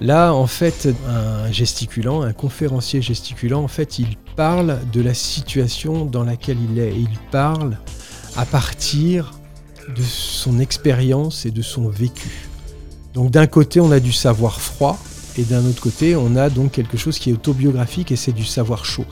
Là, 0.00 0.32
en 0.32 0.46
fait, 0.46 0.88
un 1.08 1.50
gesticulant, 1.50 2.22
un 2.22 2.32
conférencier 2.32 3.02
gesticulant, 3.02 3.62
en 3.62 3.68
fait, 3.68 3.98
il 3.98 4.16
parle 4.36 4.78
de 4.92 5.00
la 5.00 5.14
situation 5.14 6.04
dans 6.04 6.22
laquelle 6.24 6.58
il 6.70 6.78
est. 6.78 6.94
il 6.96 7.18
parle 7.30 7.78
à 8.36 8.46
partir 8.46 9.32
de 9.88 10.02
son 10.02 10.58
expérience 10.58 11.46
et 11.46 11.50
de 11.50 11.62
son 11.62 11.88
vécu. 11.88 12.48
Donc 13.14 13.30
d'un 13.30 13.46
côté, 13.46 13.80
on 13.80 13.90
a 13.92 14.00
du 14.00 14.12
savoir 14.12 14.60
froid, 14.60 14.98
et 15.38 15.44
d'un 15.44 15.64
autre 15.64 15.80
côté, 15.80 16.14
on 16.14 16.36
a 16.36 16.50
donc 16.50 16.72
quelque 16.72 16.98
chose 16.98 17.18
qui 17.18 17.30
est 17.30 17.32
autobiographique 17.32 18.12
et 18.12 18.16
c'est 18.16 18.32
du 18.32 18.44
savoir 18.44 18.84
chaud. 18.84 19.06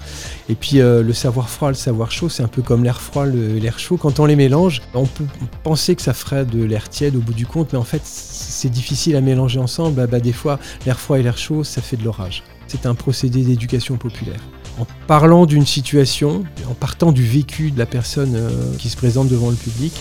Et 0.49 0.55
puis 0.55 0.81
euh, 0.81 1.03
le 1.03 1.13
savoir 1.13 1.49
froid, 1.49 1.69
le 1.69 1.75
savoir 1.75 2.11
chaud, 2.11 2.29
c'est 2.29 2.43
un 2.43 2.49
peu 2.49 2.61
comme 2.61 2.85
l'air 2.85 3.01
froid, 3.01 3.27
l'air 3.27 3.79
chaud. 3.79 3.97
Quand 3.97 4.21
on 4.21 4.27
les 4.27 4.37
mélange, 4.37 4.83
on 4.93 5.07
peut 5.07 5.25
penser 5.63 5.97
que 5.97 6.03
ça 6.03 6.13
ferait 6.13 6.45
de 6.45 6.63
l'air 6.63 6.89
tiède 6.89 7.17
au 7.17 7.21
bout 7.21 7.33
du 7.33 7.47
compte, 7.47 7.73
mais 7.73 7.79
en 7.79 7.85
fait, 7.85 8.03
c'est 8.05 8.69
difficile 8.69 9.17
à 9.17 9.23
mélanger 9.23 9.61
ensemble. 9.61 9.95
Bah, 9.95 10.07
bah, 10.07 10.21
des 10.21 10.33
fois, 10.33 10.59
l'air 10.85 11.01
froid 11.01 11.19
et 11.19 11.23
l'air 11.23 11.39
chaud, 11.39 11.65
ça 11.65 11.81
fait 11.81 11.97
de 11.97 12.05
l'orage. 12.05 12.43
C'est 12.67 12.85
un 12.85 12.95
procédé 12.95 13.43
d'éducation 13.43 13.97
populaire. 13.97 14.41
En 14.79 14.87
parlant 15.07 15.47
d'une 15.47 15.67
situation, 15.67 16.45
en 16.69 16.75
partant 16.75 17.13
du 17.13 17.25
vécu 17.25 17.71
de 17.71 17.79
la 17.79 17.87
personne 17.87 18.35
euh, 18.35 18.51
qui 18.79 18.89
se 18.91 18.97
présente 18.97 19.29
devant 19.29 19.51
le 19.51 19.57
public, 19.57 19.93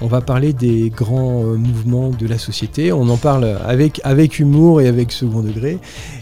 on 0.00 0.06
va 0.06 0.20
parler 0.20 0.52
des 0.52 0.90
grands 0.90 1.44
euh, 1.44 1.56
mouvements 1.56 2.10
de 2.10 2.26
la 2.26 2.38
société. 2.38 2.92
On 2.92 3.08
en 3.08 3.16
parle 3.16 3.44
avec, 3.64 4.38
humour 4.38 4.80
et 4.80 4.88
avec 4.88 5.12
second 5.12 5.42
degré. 5.42 5.78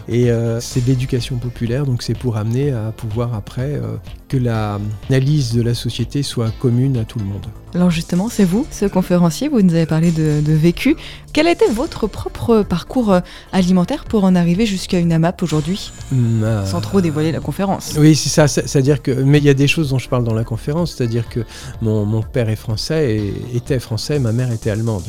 Et 0.09 0.31
euh, 0.31 0.61
c'est 0.61 0.81
de 0.81 0.87
l'éducation 0.87 1.37
populaire, 1.37 1.85
donc 1.85 2.03
c'est 2.03 2.17
pour 2.17 2.37
amener 2.37 2.71
à 2.71 2.93
pouvoir 2.97 3.35
après 3.35 3.75
euh, 3.75 3.97
que 4.29 4.37
l'analyse 4.37 5.53
de 5.53 5.63
la 5.63 5.75
société 5.75 6.23
soit 6.23 6.51
commune 6.61 6.97
à 6.97 7.05
tout 7.05 7.19
le 7.19 7.25
monde. 7.25 7.47
Alors 7.75 7.91
justement, 7.91 8.29
c'est 8.29 8.45
vous, 8.45 8.67
ce 8.71 8.87
conférencier, 8.87 9.49
vous 9.49 9.61
nous 9.61 9.75
avez 9.75 9.87
parlé 9.87 10.11
de, 10.11 10.53
vécu. 10.53 10.97
Quel 11.33 11.47
était 11.49 11.69
votre 11.69 12.07
propre 12.07 12.63
parcours 12.63 13.19
alimentaire 13.53 14.05
pour 14.05 14.25
en 14.25 14.35
arriver 14.35 14.67
jusqu'à 14.67 14.99
une 14.99 15.13
AMAP 15.13 15.43
aujourd'hui 15.43 15.93
hmm, 16.13 16.65
Sans 16.65 16.81
trop 16.81 17.01
dévoiler 17.01 17.33
la 17.33 17.41
conférence. 17.41 17.95
Oui, 17.99 18.15
c'est 18.15 18.29
ça, 18.29 18.49
c'est-à-dire 18.49 19.03
que... 19.03 19.11
Mais 19.11 19.39
il 19.39 19.45
y 19.45 19.51
a 19.51 19.55
des 19.55 19.69
choses 19.69 19.91
dont 19.91 19.99
je 19.99 20.09
parle 20.09 20.25
dans 20.25 20.35
la 20.35 20.45
conférence, 20.45 20.95
c'est-à-dire 20.95 21.29
que 21.29 21.41
mon, 21.83 22.23
père 22.23 22.49
est 22.49 22.57
français 22.57 23.17
et 23.17 23.57
était 23.57 23.79
français, 23.79 24.19
ma 24.19 24.33
mère 24.33 24.51
était 24.53 24.71
allemande 24.71 25.05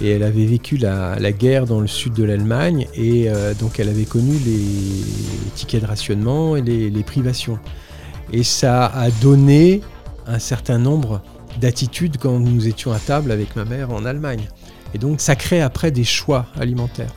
et 0.00 0.10
elle 0.10 0.22
avait 0.22 0.44
vécu 0.44 0.76
la, 0.76 1.32
guerre 1.32 1.66
dans 1.66 1.80
le 1.80 1.86
sud 1.86 2.12
de 2.12 2.24
l'Allemagne 2.24 2.86
et 2.94 3.28
euh, 3.28 3.54
donc 3.54 3.80
elle 3.80 3.88
avait 3.88 4.04
connu 4.04 4.32
les 4.44 4.60
tickets 5.54 5.82
de 5.82 5.86
rationnement 5.86 6.56
et 6.56 6.62
les, 6.62 7.02
privations. 7.02 7.58
Et 8.32 8.42
ça 8.42 8.86
a 8.86 9.10
donné 9.10 9.82
un 10.26 10.38
certain 10.38 10.78
nombre 10.78 11.22
d'attitudes 11.60 12.16
quand 12.18 12.38
nous 12.38 12.68
étions 12.68 12.92
à 12.92 12.98
table 12.98 13.30
avec 13.30 13.56
ma 13.56 13.64
mère 13.64 13.90
en 13.90 14.04
Allemagne. 14.04 14.46
Et 14.94 14.98
donc 14.98 15.20
ça 15.20 15.36
crée 15.36 15.60
après 15.60 15.90
des 15.90 16.04
choix 16.04 16.46
alimentaires. 16.58 17.12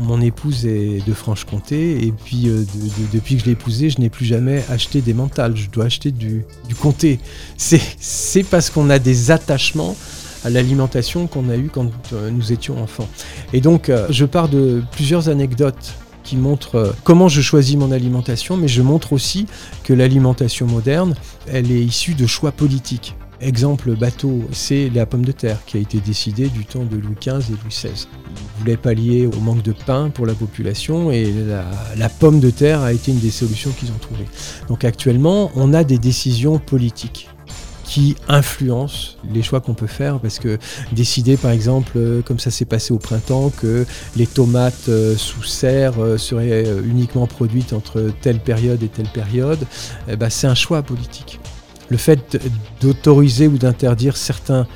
Mon 0.00 0.20
épouse 0.20 0.64
est 0.64 1.04
de 1.04 1.12
Franche-Comté 1.12 2.04
et 2.06 2.12
puis 2.12 2.48
euh, 2.48 2.64
depuis 3.12 3.34
que 3.34 3.40
je 3.40 3.46
l'ai 3.46 3.52
épousée, 3.52 3.90
je 3.90 4.00
n'ai 4.00 4.10
plus 4.10 4.26
jamais 4.26 4.62
acheté 4.70 5.00
des 5.00 5.14
mentales, 5.14 5.56
je 5.56 5.68
dois 5.70 5.86
acheter 5.86 6.12
du, 6.12 6.44
du 6.68 6.74
comté. 6.76 7.18
C'est 7.56 8.44
parce 8.44 8.70
qu'on 8.70 8.90
a 8.90 9.00
des 9.00 9.32
attachements 9.32 9.96
à 10.44 10.50
l'alimentation 10.50 11.26
qu'on 11.26 11.48
a 11.48 11.56
eue 11.56 11.68
quand 11.72 11.90
euh, 12.12 12.30
nous 12.30 12.52
étions 12.52 12.80
enfants. 12.80 13.08
Et 13.52 13.60
donc, 13.60 13.88
euh, 13.88 14.06
je 14.10 14.24
pars 14.24 14.48
de 14.48 14.82
plusieurs 14.92 15.28
anecdotes 15.28 15.94
qui 16.28 16.36
montrent 16.36 16.74
euh, 16.74 16.92
comment 17.04 17.28
je 17.28 17.40
choisis 17.40 17.76
mon 17.76 17.90
alimentation, 17.90 18.58
mais 18.58 18.68
je 18.68 18.82
montre 18.82 19.14
aussi 19.14 19.46
que 19.82 19.94
l'alimentation 19.94 20.66
moderne, 20.66 21.14
elle 21.46 21.70
est 21.70 21.82
issue 21.82 22.14
de 22.14 22.26
choix 22.26 22.52
politiques. 22.52 23.14
Exemple 23.40 23.96
bateau, 23.96 24.42
c'est 24.52 24.90
la 24.94 25.06
pomme 25.06 25.24
de 25.24 25.32
terre 25.32 25.64
qui 25.64 25.78
a 25.78 25.80
été 25.80 26.00
décidée 26.00 26.48
du 26.48 26.66
temps 26.66 26.84
de 26.84 26.96
Louis 26.96 27.14
XV 27.18 27.50
et 27.50 27.52
Louis 27.52 27.70
XVI. 27.70 28.06
Ils 28.26 28.60
voulaient 28.60 28.76
pallier 28.76 29.26
au 29.26 29.40
manque 29.40 29.62
de 29.62 29.72
pain 29.72 30.10
pour 30.10 30.26
la 30.26 30.34
population 30.34 31.10
et 31.10 31.32
la, 31.32 31.64
la 31.96 32.08
pomme 32.10 32.40
de 32.40 32.50
terre 32.50 32.82
a 32.82 32.92
été 32.92 33.10
une 33.10 33.20
des 33.20 33.30
solutions 33.30 33.70
qu'ils 33.70 33.90
ont 33.90 33.98
trouvées. 33.98 34.28
Donc 34.68 34.84
actuellement, 34.84 35.50
on 35.54 35.72
a 35.72 35.82
des 35.82 35.98
décisions 35.98 36.58
politiques 36.58 37.30
qui 37.88 38.16
influencent 38.28 39.16
les 39.32 39.42
choix 39.42 39.60
qu'on 39.60 39.74
peut 39.74 39.86
faire. 39.86 40.20
Parce 40.20 40.38
que 40.38 40.58
décider 40.92 41.36
par 41.36 41.50
exemple 41.50 41.92
euh, 41.96 42.22
comme 42.22 42.38
ça 42.38 42.50
s'est 42.50 42.66
passé 42.66 42.92
au 42.92 42.98
printemps 42.98 43.50
que 43.50 43.86
les 44.16 44.26
tomates 44.26 44.88
euh, 44.88 45.16
sous 45.16 45.42
serre 45.42 45.94
euh, 45.98 46.18
seraient 46.18 46.66
uniquement 46.84 47.26
produites 47.26 47.72
entre 47.72 48.12
telle 48.20 48.40
période 48.40 48.82
et 48.82 48.88
telle 48.88 49.08
période 49.08 49.58
eh 50.08 50.16
ben, 50.16 50.28
c'est 50.28 50.46
un 50.46 50.54
choix 50.54 50.82
politique. 50.82 51.40
Le 51.88 51.96
fait 51.96 52.38
d'autoriser 52.82 53.48
ou 53.48 53.56
d'interdire 53.56 54.18
certains 54.18 54.66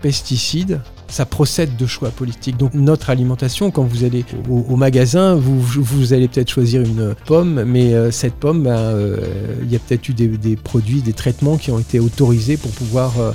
pesticides 0.00 0.80
ça 1.12 1.26
procède 1.26 1.76
de 1.76 1.86
choix 1.86 2.08
politiques. 2.08 2.56
Donc 2.56 2.72
notre 2.72 3.10
alimentation, 3.10 3.70
quand 3.70 3.82
vous 3.82 4.04
allez 4.04 4.24
au, 4.48 4.76
magasin, 4.76 5.34
vous, 5.34 5.60
vous 5.60 6.12
allez 6.14 6.26
peut-être 6.26 6.48
choisir 6.48 6.80
une 6.80 7.14
pomme, 7.26 7.64
mais 7.64 7.92
euh, 7.92 8.10
cette 8.10 8.34
pomme, 8.34 8.62
ben, 8.62 8.78
euh, 8.78 9.18
il 9.62 9.70
y 9.70 9.76
a 9.76 9.78
peut-être 9.78 10.08
eu 10.08 10.14
des, 10.14 10.56
produits, 10.56 11.02
des 11.02 11.12
traitements 11.12 11.58
qui 11.58 11.70
ont 11.70 11.78
été 11.78 12.00
autorisés 12.00 12.56
pour 12.56 12.70
pouvoir 12.70 13.12
euh, 13.20 13.32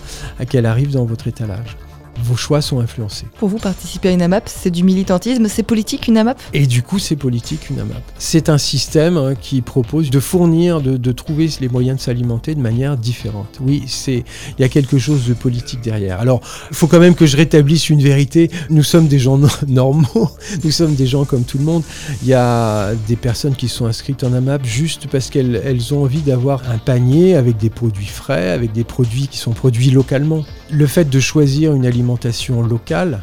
qu'elle 0.50 0.66
arrive 0.66 0.92
dans 0.92 1.06
votre 1.06 1.28
étalage 1.28 1.78
vos 2.24 2.36
choix 2.36 2.62
sont 2.62 2.80
influencés. 2.80 3.26
Pour 3.38 3.50
vous, 3.50 3.58
participer 3.58 4.10
à 4.10 4.12
une 4.12 4.22
AMAP, 4.22 4.48
c'est 4.48 4.72
du 4.72 4.84
militantisme, 4.84 5.48
c'est 5.48 5.64
politique 5.64 6.08
une 6.08 6.18
AMAP? 6.18 6.42
Et 6.54 6.66
du 6.66 6.84
coup, 6.84 7.00
c'est 7.00 7.16
politique 7.16 7.70
une 7.70 7.80
AMAP. 7.80 8.02
C'est 8.18 8.50
un 8.50 8.58
système 8.58 9.18
hein, 9.18 9.36
qui 9.36 9.62
propose 9.62 10.10
de 10.10 10.20
fournir, 10.20 10.82
de, 10.82 11.12
trouver 11.12 11.50
les 11.62 11.70
moyens 11.70 11.98
de 11.98 12.02
s'alimenter 12.02 12.54
de 12.54 12.62
manière 12.62 12.98
différente. 12.98 13.60
Oui, 13.62 13.84
c'est 13.88 14.24
il 14.58 14.62
y 14.62 14.64
a 14.64 14.70
quelque 14.70 14.98
chose 14.98 15.26
de 15.28 15.34
politique 15.34 15.82
derrière. 15.82 16.20
Alors, 16.20 16.42
il 16.70 16.76
faut 16.76 16.88
quand 16.88 17.00
même 17.00 17.16
que 17.16 17.26
je 17.26 17.38
rétablisse 17.38 17.90
une 17.90 18.02
vérité. 18.02 18.52
Nous 18.70 18.84
sommes 18.84 19.08
des 19.08 19.20
gens 19.20 19.40
normaux, 19.68 20.30
nous 20.64 20.72
sommes 20.72 20.96
des 20.96 21.08
gens 21.08 21.26
comme 21.26 21.44
tout 21.44 21.58
le 21.58 21.64
monde. 21.64 21.84
Il 22.24 22.28
y 22.28 22.34
a 22.34 22.94
des 23.08 23.16
personnes 23.16 23.56
qui 23.56 23.68
sont 23.68 23.86
inscrites 23.86 24.24
en 24.24 24.34
AMAP 24.34 24.66
juste 24.66 25.08
parce 25.08 25.30
qu'elles 25.30 25.62
elles 25.64 25.94
ont 25.94 26.04
envie 26.04 26.22
d'avoir 26.22 26.62
un 26.70 26.78
panier 26.78 27.36
avec 27.36 27.58
des 27.58 27.70
produits 27.70 28.06
frais, 28.06 28.50
avec 28.50 28.72
des 28.72 28.84
produits 28.84 29.28
qui 29.28 29.38
sont 29.38 29.52
produits 29.52 29.90
localement. 29.90 30.44
Le 30.70 30.86
fait 30.86 31.10
de 31.10 31.20
choisir 31.20 31.74
une 31.74 31.86
alimentation 31.86 32.62
locale, 32.62 33.22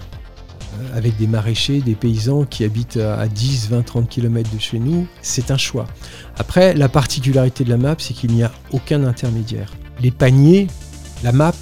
euh, 0.80 0.96
avec 0.96 1.16
des 1.18 1.26
maraîchers, 1.26 1.80
des 1.80 1.94
paysans 1.94 2.44
qui 2.44 2.64
habitent 2.64 2.96
à 2.96 3.28
10, 3.28 3.68
20, 3.70 3.82
30 3.82 4.08
km 4.08 4.50
de 4.54 4.58
chez 4.58 4.78
nous, 4.78 5.06
c'est 5.20 5.50
un 5.50 5.58
choix. 5.58 5.86
Après, 6.38 6.74
la 6.74 6.88
particularité 6.88 7.64
de 7.64 7.70
la 7.70 7.76
map, 7.76 7.96
c'est 7.98 8.14
qu'il 8.14 8.32
n'y 8.32 8.42
a 8.42 8.50
aucun 8.72 9.04
intermédiaire. 9.04 9.72
Les 10.00 10.10
paniers, 10.10 10.68
la 11.22 11.32
map, 11.32 11.52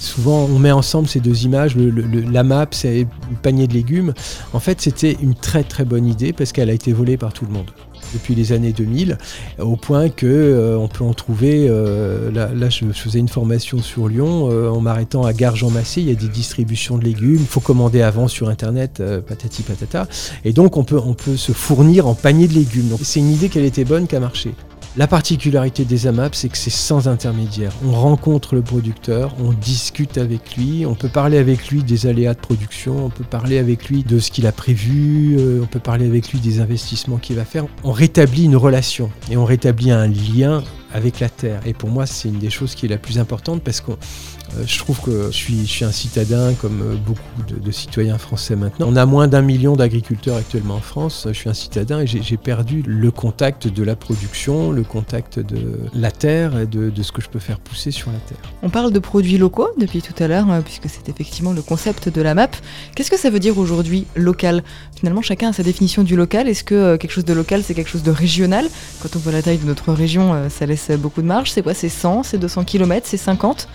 souvent 0.00 0.44
on 0.44 0.58
met 0.58 0.72
ensemble 0.72 1.08
ces 1.08 1.20
deux 1.20 1.44
images, 1.44 1.76
la 1.76 2.42
map, 2.42 2.66
c'est 2.70 3.06
le 3.30 3.36
panier 3.42 3.66
de 3.66 3.72
légumes. 3.72 4.12
En 4.52 4.60
fait, 4.60 4.80
c'était 4.80 5.16
une 5.20 5.34
très 5.34 5.64
très 5.64 5.84
bonne 5.84 6.06
idée 6.06 6.32
parce 6.32 6.52
qu'elle 6.52 6.70
a 6.70 6.74
été 6.74 6.92
volée 6.92 7.16
par 7.16 7.32
tout 7.32 7.46
le 7.46 7.52
monde 7.52 7.70
depuis 8.14 8.34
les 8.34 8.52
années 8.52 8.72
2000, 8.72 9.18
au 9.58 9.76
point 9.76 10.08
que 10.08 10.26
euh, 10.26 10.78
on 10.78 10.88
peut 10.88 11.04
en 11.04 11.14
trouver. 11.14 11.66
Euh, 11.68 12.30
là, 12.30 12.68
je 12.68 12.84
faisais 12.92 13.18
une 13.18 13.28
formation 13.28 13.78
sur 13.78 14.08
Lyon, 14.08 14.48
euh, 14.50 14.68
en 14.68 14.80
m'arrêtant 14.80 15.24
à 15.24 15.32
Gare 15.32 15.56
Massé, 15.70 16.00
il 16.00 16.08
y 16.08 16.12
a 16.12 16.14
des 16.14 16.28
distributions 16.28 16.98
de 16.98 17.04
légumes. 17.04 17.40
Il 17.40 17.46
faut 17.46 17.60
commander 17.60 18.02
avant 18.02 18.28
sur 18.28 18.48
internet, 18.48 19.02
patati 19.26 19.62
patata, 19.62 20.06
et 20.44 20.52
donc 20.52 20.76
on 20.76 20.84
peut 20.84 21.00
on 21.04 21.14
peut 21.14 21.36
se 21.36 21.52
fournir 21.52 22.06
en 22.06 22.14
panier 22.14 22.48
de 22.48 22.54
légumes. 22.54 22.88
Donc 22.88 23.00
c'est 23.02 23.20
une 23.20 23.32
idée 23.32 23.48
qu'elle 23.48 23.64
était 23.64 23.84
bonne, 23.84 24.06
qui 24.06 24.16
a 24.16 24.20
marché. 24.20 24.52
La 24.98 25.06
particularité 25.06 25.84
des 25.84 26.06
AMAP, 26.06 26.34
c'est 26.34 26.48
que 26.48 26.56
c'est 26.56 26.70
sans 26.70 27.06
intermédiaire. 27.06 27.70
On 27.86 27.92
rencontre 27.92 28.54
le 28.54 28.62
producteur, 28.62 29.34
on 29.38 29.52
discute 29.52 30.16
avec 30.16 30.56
lui, 30.56 30.86
on 30.86 30.94
peut 30.94 31.10
parler 31.10 31.36
avec 31.36 31.68
lui 31.68 31.82
des 31.82 32.06
aléas 32.06 32.32
de 32.32 32.38
production, 32.38 33.04
on 33.04 33.10
peut 33.10 33.22
parler 33.22 33.58
avec 33.58 33.90
lui 33.90 34.04
de 34.04 34.18
ce 34.18 34.30
qu'il 34.30 34.46
a 34.46 34.52
prévu, 34.52 35.36
euh, 35.38 35.60
on 35.62 35.66
peut 35.66 35.80
parler 35.80 36.06
avec 36.06 36.32
lui 36.32 36.40
des 36.40 36.60
investissements 36.60 37.18
qu'il 37.18 37.36
va 37.36 37.44
faire. 37.44 37.66
On 37.84 37.92
rétablit 37.92 38.44
une 38.44 38.56
relation 38.56 39.10
et 39.30 39.36
on 39.36 39.44
rétablit 39.44 39.90
un 39.90 40.06
lien 40.06 40.64
avec 40.96 41.20
la 41.20 41.28
terre. 41.28 41.60
Et 41.66 41.74
pour 41.74 41.90
moi, 41.90 42.06
c'est 42.06 42.28
une 42.28 42.38
des 42.38 42.50
choses 42.50 42.74
qui 42.74 42.86
est 42.86 42.88
la 42.88 42.96
plus 42.96 43.18
importante 43.18 43.62
parce 43.62 43.80
que 43.82 43.92
euh, 43.92 44.62
je 44.66 44.78
trouve 44.78 45.00
que 45.00 45.26
je 45.30 45.36
suis, 45.36 45.66
je 45.66 45.70
suis, 45.70 45.84
un 45.84 45.92
citadin 45.92 46.54
comme 46.54 46.80
euh, 46.80 46.94
beaucoup 46.94 47.22
de, 47.48 47.70
citoyens 47.70 48.16
français 48.16 48.56
maintenant. 48.56 48.86
On 48.88 48.96
a 48.96 49.04
moins 49.04 49.28
d'un 49.28 49.42
million 49.42 49.76
d'agriculteurs 49.76 50.36
actuellement 50.36 50.76
en 50.76 50.80
France. 50.80 51.26
Je 51.28 51.32
suis 51.32 51.50
un 51.50 51.54
citadin 51.54 52.00
et 52.00 52.06
j'ai 52.06 52.36
perdu 52.36 52.82
le 52.86 53.10
contact 53.10 53.68
de 53.68 53.82
la 53.82 53.96
production, 53.96 54.70
le 54.70 54.84
contact 54.84 55.38
de 55.38 55.78
la 55.94 56.10
terre 56.10 56.58
et 56.58 56.66
de, 56.66 56.90
de, 56.90 57.02
ce 57.02 57.12
que 57.12 57.20
je 57.20 57.28
peux 57.28 57.38
faire 57.38 57.58
pousser 57.58 57.90
sur 57.90 58.10
la 58.10 58.18
terre. 58.18 58.38
On 58.62 58.70
parle 58.70 58.92
de 58.92 58.98
produits 58.98 59.36
locaux 59.36 59.68
depuis 59.76 60.00
tout 60.00 60.14
à 60.22 60.28
l'heure, 60.28 60.50
euh, 60.50 60.60
puisque 60.60 60.88
c'est 60.88 61.08
effectivement 61.08 61.52
le 61.52 61.62
concept 61.62 62.08
de 62.08 62.22
la 62.22 62.34
map. 62.34 62.48
Qu'est-ce 62.94 63.10
que 63.10 63.18
ça 63.18 63.30
veut 63.30 63.40
dire 63.40 63.58
aujourd'hui 63.58 64.06
local? 64.14 64.62
Finalement, 64.96 65.22
chacun 65.22 65.50
a 65.50 65.52
sa 65.52 65.62
définition 65.62 66.04
du 66.04 66.16
local. 66.16 66.48
Est-ce 66.48 66.64
que 66.64 66.96
quelque 66.96 67.10
chose 67.10 67.24
de 67.24 67.34
local, 67.34 67.62
c'est 67.62 67.74
quelque 67.74 67.90
chose 67.90 68.04
de 68.04 68.10
régional? 68.10 68.66
Quand 69.02 69.16
on 69.16 69.18
voit 69.18 69.32
la 69.32 69.42
taille 69.42 69.58
de 69.58 69.66
notre 69.66 69.92
région, 69.92 70.48
ça 70.48 70.66
laisse 70.66 70.85
beaucoup 70.96 71.22
de 71.22 71.26
marge. 71.26 71.50
C'est 71.50 71.62
quoi 71.62 71.74
C'est 71.74 71.88
100, 71.88 72.22
c'est 72.24 72.38
200 72.38 72.64
km, 72.64 73.06
c'est 73.08 73.16
50 73.16 73.68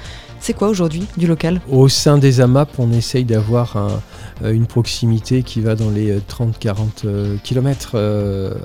c'est 0.43 0.53
quoi 0.53 0.69
aujourd'hui 0.69 1.05
du 1.17 1.27
local? 1.27 1.61
Au 1.69 1.87
sein 1.87 2.17
des 2.17 2.41
AMAP, 2.41 2.71
on 2.79 2.91
essaye 2.91 3.25
d'avoir 3.25 3.77
euh, 4.43 4.51
une 4.51 4.65
proximité 4.65 5.43
qui 5.43 5.61
va 5.61 5.75
dans 5.75 5.91
les 5.91 6.17
30-40 6.17 7.37
km 7.43 7.95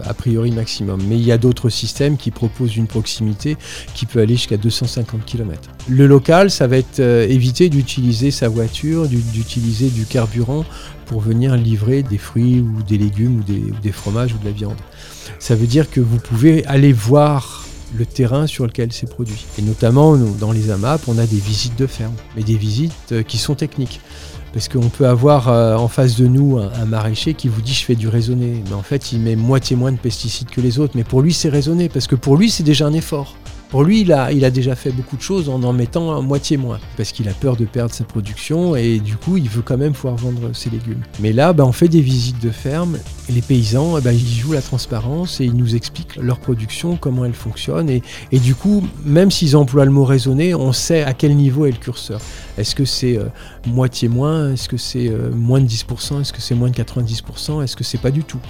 a 0.02 0.14
priori 0.14 0.52
maximum. 0.52 1.02
Mais 1.06 1.16
il 1.16 1.22
y 1.22 1.32
a 1.32 1.38
d'autres 1.38 1.68
systèmes 1.68 2.16
qui 2.16 2.30
proposent 2.30 2.78
une 2.78 2.86
proximité 2.86 3.58
qui 3.94 4.06
peut 4.06 4.20
aller 4.20 4.36
jusqu'à 4.36 4.56
250 4.56 5.26
km. 5.26 5.68
Le 5.86 6.06
local, 6.06 6.50
ça 6.50 6.66
va 6.66 6.78
être 6.78 7.00
euh, 7.00 7.28
éviter 7.28 7.68
d'utiliser 7.68 8.30
sa 8.30 8.48
voiture, 8.48 9.06
d'utiliser 9.06 9.90
du 9.90 10.06
carburant 10.06 10.64
pour 11.04 11.20
venir 11.20 11.56
livrer 11.56 12.02
des 12.02 12.18
fruits 12.18 12.60
ou 12.60 12.82
des 12.84 12.96
légumes 12.96 13.40
ou 13.40 13.80
des 13.82 13.92
fromages 13.92 14.32
ou 14.32 14.38
de 14.38 14.46
la 14.46 14.50
viande. 14.50 14.78
Ça 15.38 15.54
veut 15.54 15.66
dire 15.66 15.90
que 15.90 16.00
vous 16.00 16.18
pouvez 16.18 16.64
aller 16.64 16.92
voir 16.92 17.65
le 17.96 18.06
terrain 18.06 18.46
sur 18.46 18.66
lequel 18.66 18.92
c'est 18.92 19.08
produit. 19.08 19.46
Et 19.58 19.62
notamment, 19.62 20.16
dans 20.16 20.52
les 20.52 20.70
AMAP, 20.70 21.02
on 21.08 21.18
a 21.18 21.26
des 21.26 21.38
visites 21.38 21.78
de 21.78 21.86
ferme, 21.86 22.14
mais 22.36 22.42
des 22.42 22.56
visites 22.56 22.92
euh, 23.12 23.22
qui 23.22 23.38
sont 23.38 23.54
techniques. 23.54 24.00
Parce 24.52 24.68
qu'on 24.68 24.88
peut 24.88 25.06
avoir 25.06 25.48
euh, 25.48 25.76
en 25.76 25.88
face 25.88 26.16
de 26.16 26.26
nous 26.26 26.58
un, 26.58 26.84
maraîcher 26.86 27.34
qui 27.34 27.48
vous 27.48 27.60
dit 27.60 27.74
je 27.74 27.84
fais 27.84 27.94
du 27.94 28.08
raisonné, 28.08 28.62
mais 28.68 28.74
en 28.74 28.82
fait 28.82 29.12
il 29.12 29.20
met 29.20 29.36
moitié 29.36 29.76
moins 29.76 29.92
de 29.92 29.98
pesticides 29.98 30.48
que 30.48 30.60
les 30.60 30.78
autres, 30.78 30.94
mais 30.96 31.04
pour 31.04 31.20
lui 31.20 31.34
c'est 31.34 31.50
raisonné, 31.50 31.88
parce 31.88 32.06
que 32.06 32.14
pour 32.14 32.36
lui 32.36 32.50
c'est 32.50 32.62
déjà 32.62 32.86
un 32.86 32.92
effort. 32.92 33.36
Pour 33.68 33.82
lui, 33.82 34.02
il 34.02 34.12
a, 34.12 34.30
il 34.30 34.44
a 34.44 34.50
déjà 34.50 34.76
fait 34.76 34.92
beaucoup 34.92 35.16
de 35.16 35.22
choses 35.22 35.48
en 35.48 35.62
en 35.64 35.72
mettant 35.72 36.22
moitié 36.22 36.56
moins, 36.56 36.78
parce 36.96 37.10
qu'il 37.10 37.28
a 37.28 37.32
peur 37.32 37.56
de 37.56 37.64
perdre 37.64 37.92
sa 37.92 38.04
production 38.04 38.76
et 38.76 39.00
du 39.00 39.16
coup, 39.16 39.36
il 39.36 39.48
veut 39.48 39.62
quand 39.62 39.76
même 39.76 39.92
pouvoir 39.92 40.14
vendre 40.14 40.54
ses 40.54 40.70
légumes. 40.70 41.02
Mais 41.18 41.32
là, 41.32 41.52
bah, 41.52 41.64
on 41.66 41.72
fait 41.72 41.88
des 41.88 42.00
visites 42.00 42.40
de 42.40 42.50
ferme 42.50 42.96
les 43.28 43.42
paysans, 43.42 44.00
bah, 44.00 44.12
ils 44.12 44.26
jouent 44.26 44.52
la 44.52 44.62
transparence 44.62 45.40
et 45.40 45.44
ils 45.44 45.54
nous 45.54 45.74
expliquent 45.74 46.16
leur 46.16 46.38
production, 46.38 46.96
comment 46.96 47.24
elle 47.24 47.34
fonctionne. 47.34 47.90
Et, 47.90 48.02
du 48.38 48.54
coup, 48.54 48.86
même 49.04 49.30
s'ils 49.30 49.56
emploient 49.56 49.84
le 49.84 49.90
mot 49.90 50.04
raisonné, 50.04 50.54
on 50.54 50.72
sait 50.72 51.02
à 51.02 51.14
quel 51.14 51.34
niveau 51.36 51.66
est 51.66 51.72
le 51.72 51.76
curseur. 51.76 52.20
Est-ce 52.58 52.74
que 52.74 52.84
c'est 52.84 53.18
euh, 53.18 53.26
moitié 53.66 54.08
moins? 54.08 54.52
Est-ce 54.52 54.68
que 54.68 54.76
c'est 54.76 55.08
euh, 55.08 55.30
moins 55.30 55.60
de 55.60 55.66
10% 55.66 56.20
Est-ce 56.20 56.32
que 56.32 56.40
c'est 56.40 56.54
moins 56.54 56.70
de 56.70 56.74
90% 56.74 57.62
Est-ce 57.62 57.76
que 57.76 57.84
c'est 57.84 58.00
pas 58.00 58.10
du 58.10 58.24
tout? 58.24 58.40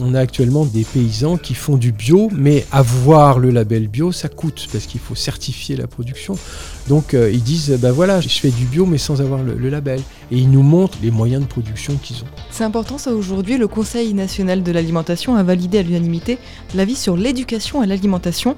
On 0.00 0.14
a 0.14 0.20
actuellement 0.20 0.64
des 0.64 0.84
paysans 0.84 1.36
qui 1.36 1.54
font 1.54 1.76
du 1.76 1.92
bio, 1.92 2.30
mais 2.32 2.66
avoir 2.72 3.38
le 3.38 3.50
label 3.50 3.86
bio, 3.86 4.10
ça 4.10 4.28
coûte 4.28 4.66
parce 4.72 4.86
qu'il 4.86 5.00
faut 5.00 5.14
certifier 5.14 5.76
la 5.76 5.86
production. 5.86 6.36
Donc 6.88 7.14
euh, 7.14 7.30
ils 7.32 7.42
disent, 7.42 7.78
ben 7.80 7.92
voilà, 7.92 8.20
je 8.20 8.28
fais 8.28 8.50
du 8.50 8.64
bio 8.64 8.86
mais 8.86 8.98
sans 8.98 9.20
avoir 9.20 9.42
le 9.42 9.70
label. 9.70 10.00
Et 10.34 10.38
ils 10.38 10.50
nous 10.50 10.62
montrent 10.62 10.98
les 11.00 11.12
moyens 11.12 11.42
de 11.42 11.46
production 11.46 11.94
qu'ils 11.96 12.24
ont. 12.24 12.26
C'est 12.50 12.64
important 12.64 12.98
ça 12.98 13.12
aujourd'hui. 13.12 13.56
Le 13.56 13.68
Conseil 13.68 14.14
national 14.14 14.64
de 14.64 14.72
l'alimentation 14.72 15.36
a 15.36 15.44
validé 15.44 15.78
à 15.78 15.82
l'unanimité 15.82 16.38
l'avis 16.74 16.96
sur 16.96 17.16
l'éducation 17.16 17.80
à 17.80 17.86
l'alimentation 17.86 18.56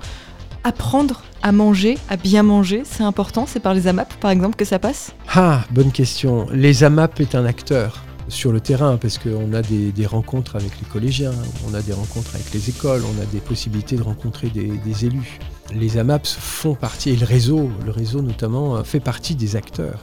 apprendre 0.65 1.23
à 1.43 1.53
manger, 1.53 1.99
à 2.09 2.17
bien 2.17 2.43
manger, 2.43 2.83
c'est 2.85 3.05
important 3.05 3.45
C'est 3.47 3.61
par 3.61 3.75
les 3.75 3.87
AMAP, 3.87 4.15
par 4.15 4.31
exemple, 4.33 4.57
que 4.57 4.65
ça 4.65 4.79
passe? 4.79 5.13
Ah, 5.35 5.65
bonne 5.71 5.93
question. 5.93 6.49
Les 6.51 6.83
AMAP 6.83 7.21
est 7.21 7.35
un 7.35 7.45
acteur 7.45 8.03
sur 8.29 8.51
le 8.51 8.61
terrain 8.61 8.97
parce 8.97 9.19
qu'on 9.19 9.53
a 9.53 9.63
des, 9.63 10.07
rencontres 10.07 10.57
avec 10.57 10.73
les 10.81 10.89
collégiens, 10.93 11.35
on 11.71 11.75
a 11.75 11.83
des 11.83 11.93
rencontres 11.93 12.35
avec 12.35 12.53
les 12.53 12.71
écoles, 12.71 13.03
on 13.05 13.23
a 13.23 13.27
des 13.27 13.39
possibilités 13.39 13.97
de 13.97 14.03
rencontrer 14.03 14.49
des, 14.49 14.67
des 14.67 15.05
élus. 15.05 15.39
Les 15.73 15.99
AMAPs 15.99 16.27
font 16.27 16.75
partie, 16.75 17.11
et 17.11 17.17
le 17.17 17.27
réseau, 17.27 17.71
le 17.85 17.93
réseau 17.93 18.23
notamment, 18.23 18.83
fait 18.83 18.99
partie 18.99 19.37
des 19.37 19.55
acteurs 19.55 20.01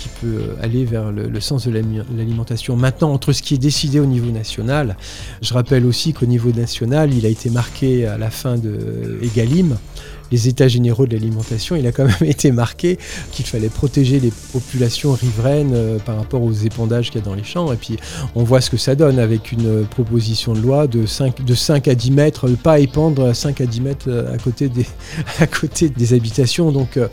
qui 0.00 0.08
peut 0.20 0.40
aller 0.62 0.84
vers 0.84 1.10
le, 1.10 1.40
sens 1.40 1.66
de 1.66 1.72
l'alimentation. 1.72 2.76
Maintenant, 2.76 3.12
entre 3.12 3.32
ce 3.32 3.42
qui 3.42 3.54
est 3.54 3.58
décidé 3.58 4.00
au 4.00 4.06
niveau 4.06 4.30
national, 4.30 4.96
je 5.42 5.54
rappelle 5.54 5.86
aussi 5.86 6.12
qu'au 6.12 6.26
niveau 6.26 6.50
national, 6.52 7.12
il 7.14 7.26
a 7.26 7.28
été 7.28 7.50
marqué 7.50 8.06
à 8.06 8.18
la 8.18 8.30
fin 8.30 8.56
de 8.56 9.18
Egalim 9.22 9.76
les 10.30 10.48
états 10.48 10.68
généraux 10.68 11.06
de 11.06 11.12
l'alimentation, 11.12 11.76
il 11.76 11.86
a 11.86 11.92
quand 11.92 12.04
même 12.04 12.14
été 12.22 12.52
marqué 12.52 12.98
qu'il 13.32 13.46
fallait 13.46 13.68
protéger 13.68 14.20
les 14.20 14.32
populations 14.52 15.12
riveraines 15.12 15.72
euh, 15.74 15.98
par 15.98 16.16
rapport 16.16 16.42
aux 16.42 16.52
épandages 16.52 17.10
qu'il 17.10 17.20
y 17.20 17.22
a 17.22 17.26
dans 17.26 17.34
les 17.34 17.44
champs. 17.44 17.72
Et 17.72 17.76
puis 17.76 17.96
on 18.34 18.44
voit 18.44 18.60
ce 18.60 18.70
que 18.70 18.76
ça 18.76 18.94
donne 18.94 19.18
avec 19.18 19.52
une 19.52 19.86
proposition 19.86 20.52
de 20.52 20.60
loi 20.60 20.86
de 20.86 21.06
5, 21.06 21.44
de 21.44 21.54
5 21.54 21.88
à 21.88 21.94
10 21.94 22.10
mètres, 22.12 22.48
pas 22.48 22.78
épandre 22.78 23.34
5 23.34 23.60
à 23.60 23.66
10 23.66 23.80
mètres 23.80 24.06
euh, 24.08 24.34
à 24.34 24.38
côté 24.38 24.68
des, 24.68 24.86
à 25.38 25.46
côté 25.46 25.88
des 25.88 26.14
habitations. 26.14 26.72
Donc 26.72 26.96
euh, 26.96 27.08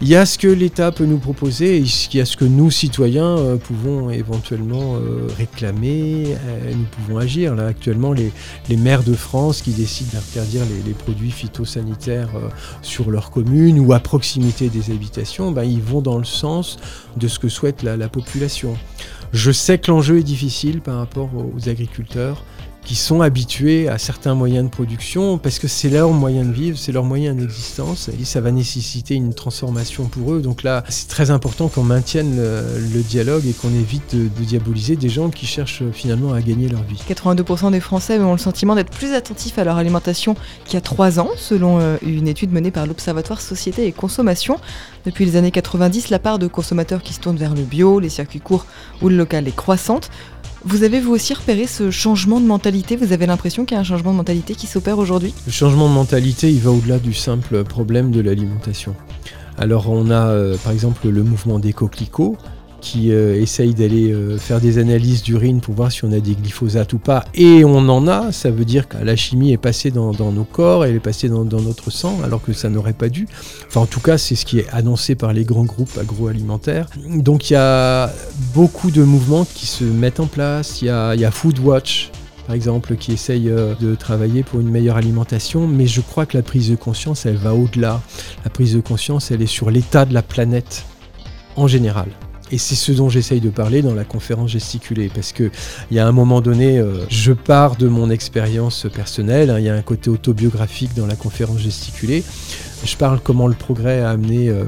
il 0.00 0.08
y 0.08 0.16
a 0.16 0.26
ce 0.26 0.38
que 0.38 0.48
l'État 0.48 0.92
peut 0.92 1.06
nous 1.06 1.18
proposer 1.18 1.78
il 1.78 2.16
y 2.16 2.20
a 2.20 2.24
ce 2.24 2.36
que 2.36 2.44
nous, 2.44 2.70
citoyens, 2.70 3.36
pouvons 3.64 4.10
éventuellement 4.10 4.96
réclamer, 5.38 6.36
nous 6.70 6.84
pouvons 6.84 7.18
agir. 7.18 7.54
Là, 7.54 7.66
actuellement, 7.66 8.12
les, 8.12 8.30
les 8.68 8.76
maires 8.76 9.02
de 9.02 9.14
France 9.14 9.62
qui 9.62 9.70
décident 9.70 10.10
d'interdire 10.12 10.62
les 10.84 10.92
produits 10.92 11.30
phytosanitaires 11.30 12.30
sur 12.82 13.10
leur 13.10 13.30
commune 13.30 13.78
ou 13.78 13.92
à 13.92 14.00
proximité 14.00 14.68
des 14.68 14.90
habitations, 14.90 15.52
ben, 15.52 15.64
ils 15.64 15.82
vont 15.82 16.00
dans 16.00 16.18
le 16.18 16.24
sens 16.24 16.78
de 17.16 17.28
ce 17.28 17.38
que 17.38 17.48
souhaite 17.48 17.82
la 17.82 18.08
population. 18.08 18.76
Je 19.32 19.50
sais 19.50 19.78
que 19.78 19.90
l'enjeu 19.90 20.18
est 20.18 20.24
difficile 20.24 20.80
par 20.80 20.98
rapport 20.98 21.30
aux 21.34 21.68
agriculteurs 21.68 22.44
qui 22.84 22.94
sont 22.94 23.22
habitués 23.22 23.88
à 23.88 23.98
certains 23.98 24.34
moyens 24.34 24.64
de 24.64 24.70
production 24.70 25.38
parce 25.38 25.58
que 25.58 25.68
c'est 25.68 25.88
leur 25.88 26.10
moyen 26.10 26.44
de 26.44 26.52
vivre, 26.52 26.78
c'est 26.78 26.92
leur 26.92 27.04
moyen 27.04 27.34
d'existence 27.34 28.10
et 28.20 28.24
ça 28.24 28.40
va 28.40 28.50
nécessiter 28.50 29.14
une 29.14 29.34
transformation 29.34 30.04
pour 30.04 30.34
eux. 30.34 30.40
Donc 30.40 30.62
là, 30.62 30.84
c'est 30.88 31.08
très 31.08 31.30
important 31.30 31.68
qu'on 31.68 31.82
maintienne 31.82 32.36
le, 32.36 33.02
dialogue 33.02 33.46
et 33.46 33.52
qu'on 33.52 33.72
évite 33.74 34.14
de, 34.14 34.28
diaboliser 34.44 34.96
des 34.96 35.08
gens 35.08 35.30
qui 35.30 35.46
cherchent 35.46 35.82
finalement 35.92 36.32
à 36.32 36.40
gagner 36.40 36.68
leur 36.68 36.82
vie. 36.82 37.00
82% 37.08 37.70
des 37.70 37.80
Français 37.80 38.18
ont 38.18 38.32
le 38.32 38.38
sentiment 38.38 38.74
d'être 38.74 38.90
plus 38.90 39.12
attentifs 39.14 39.58
à 39.58 39.64
leur 39.64 39.76
alimentation 39.76 40.34
qu'il 40.64 40.74
y 40.74 40.76
a 40.76 40.80
3 40.80 41.20
ans, 41.20 41.30
selon 41.36 41.80
euh, 41.80 41.96
une 42.02 42.28
étude 42.28 42.52
menée 42.52 42.70
par 42.70 42.86
l'Observatoire 42.86 43.40
Société 43.40 43.86
et 43.86 43.92
Consommation. 43.92 44.58
Depuis 45.04 45.24
les 45.24 45.36
années 45.36 45.50
90, 45.50 46.10
la 46.10 46.18
part 46.18 46.38
de 46.38 46.46
consommateurs 46.46 47.02
qui 47.02 47.12
se 47.12 47.20
tournent 47.20 47.36
vers 47.36 47.54
le 47.54 47.62
bio, 47.62 48.00
les 48.00 48.08
circuits 48.08 48.40
courts 48.40 48.66
ou 49.02 49.08
le 49.08 49.16
local 49.16 49.46
est 49.48 49.56
croissante. 49.56 50.10
Vous 50.66 50.82
avez 50.82 50.98
vous 50.98 51.12
aussi 51.12 51.34
repéré 51.34 51.66
ce 51.66 51.90
changement 51.90 52.40
de 52.40 52.46
mentalité? 52.46 52.96
Vous 52.96 53.12
avez 53.12 53.26
l'impression 53.26 53.66
qu'il 53.66 53.74
y 53.74 53.78
a 53.78 53.80
un 53.80 53.84
changement 53.84 54.12
de 54.12 54.16
mentalité 54.16 54.54
qui 54.54 54.66
s'opère 54.66 54.98
aujourd'hui? 54.98 55.34
Le 55.44 55.52
changement 55.52 55.90
de 55.90 55.94
mentalité, 55.94 56.50
il 56.50 56.60
va 56.60 56.70
au-delà 56.70 56.98
du 56.98 57.12
simple 57.12 57.64
problème 57.64 58.10
de 58.10 58.22
l'alimentation. 58.22 58.94
Alors 59.58 59.90
on 59.90 60.10
a 60.10 60.28
euh, 60.28 60.56
par 60.64 60.72
exemple 60.72 61.08
le 61.08 61.22
mouvement 61.22 61.58
des 61.58 61.74
coquelicots 61.74 62.38
qui 62.84 63.12
euh, 63.12 63.40
essaye 63.40 63.72
d'aller 63.72 64.12
euh, 64.12 64.36
faire 64.36 64.60
des 64.60 64.76
analyses 64.76 65.22
d'urine 65.22 65.62
pour 65.62 65.74
voir 65.74 65.90
si 65.90 66.04
on 66.04 66.12
a 66.12 66.20
des 66.20 66.34
glyphosates 66.34 66.92
ou 66.92 66.98
pas. 66.98 67.24
Et 67.32 67.64
on 67.64 67.78
en 67.88 68.06
a, 68.06 68.30
ça 68.30 68.50
veut 68.50 68.66
dire 68.66 68.88
que 68.88 68.98
la 68.98 69.16
chimie 69.16 69.52
est 69.52 69.56
passée 69.56 69.90
dans, 69.90 70.12
nos 70.12 70.44
corps, 70.44 70.84
elle 70.84 70.94
est 70.94 71.00
passée 71.00 71.30
dans, 71.30 71.44
notre 71.44 71.90
sang, 71.90 72.18
alors 72.22 72.42
que 72.42 72.52
ça 72.52 72.68
n'aurait 72.68 72.92
pas 72.92 73.08
dû. 73.08 73.26
Enfin, 73.66 73.80
en 73.80 73.86
tout 73.86 74.00
cas, 74.00 74.18
c'est 74.18 74.34
ce 74.34 74.44
qui 74.44 74.58
est 74.58 74.68
annoncé 74.70 75.14
par 75.14 75.32
les 75.32 75.44
grands 75.44 75.64
groupes 75.64 75.96
agroalimentaires. 75.98 76.86
Donc 77.08 77.48
il 77.48 77.54
y 77.54 77.56
a 77.56 78.12
beaucoup 78.52 78.90
de 78.90 79.02
mouvements 79.02 79.46
qui 79.46 79.66
se 79.66 79.84
mettent 79.84 80.20
en 80.20 80.26
place. 80.26 80.82
Il 80.82 80.86
y 80.86 80.90
a, 80.90 81.14
il 81.14 81.26
Foodwatch, 81.32 82.10
par 82.46 82.54
exemple, 82.54 82.96
qui 82.96 83.12
essaye 83.12 83.48
euh, 83.48 83.74
de 83.80 83.94
travailler 83.94 84.42
pour 84.42 84.60
une 84.60 84.68
meilleure 84.68 84.98
alimentation, 84.98 85.66
mais 85.66 85.86
je 85.86 86.02
crois 86.02 86.26
que 86.26 86.36
la 86.36 86.42
prise 86.42 86.68
de 86.68 86.76
conscience, 86.76 87.24
elle 87.24 87.36
va 87.36 87.54
au-delà. 87.54 88.02
La 88.44 88.50
prise 88.50 88.74
de 88.74 88.80
conscience, 88.80 89.30
elle 89.30 89.40
est 89.40 89.46
sur 89.46 89.70
l'état 89.70 90.04
de 90.04 90.12
la 90.12 90.22
planète 90.22 90.84
en 91.56 91.66
général. 91.66 92.08
Et 92.54 92.58
c'est 92.58 92.76
ce 92.76 92.92
dont 92.92 93.08
j'essaye 93.08 93.40
de 93.40 93.50
parler 93.50 93.82
dans 93.82 93.96
la 93.96 94.04
conférence 94.04 94.50
gesticulée, 94.50 95.10
parce 95.12 95.32
qu'il 95.32 95.50
y 95.90 95.98
a 95.98 96.06
un 96.06 96.12
moment 96.12 96.40
donné, 96.40 96.78
euh, 96.78 97.04
je 97.08 97.32
pars 97.32 97.74
de 97.74 97.88
mon 97.88 98.10
expérience 98.10 98.86
personnelle, 98.94 99.50
hein, 99.50 99.58
il 99.58 99.64
y 99.64 99.68
a 99.68 99.74
un 99.74 99.82
côté 99.82 100.08
autobiographique 100.08 100.94
dans 100.94 101.06
la 101.06 101.16
conférence 101.16 101.58
gesticulée, 101.58 102.22
je 102.84 102.96
parle 102.96 103.18
comment 103.18 103.48
le 103.48 103.56
progrès 103.56 104.02
a 104.02 104.10
amené 104.10 104.50
euh, 104.50 104.66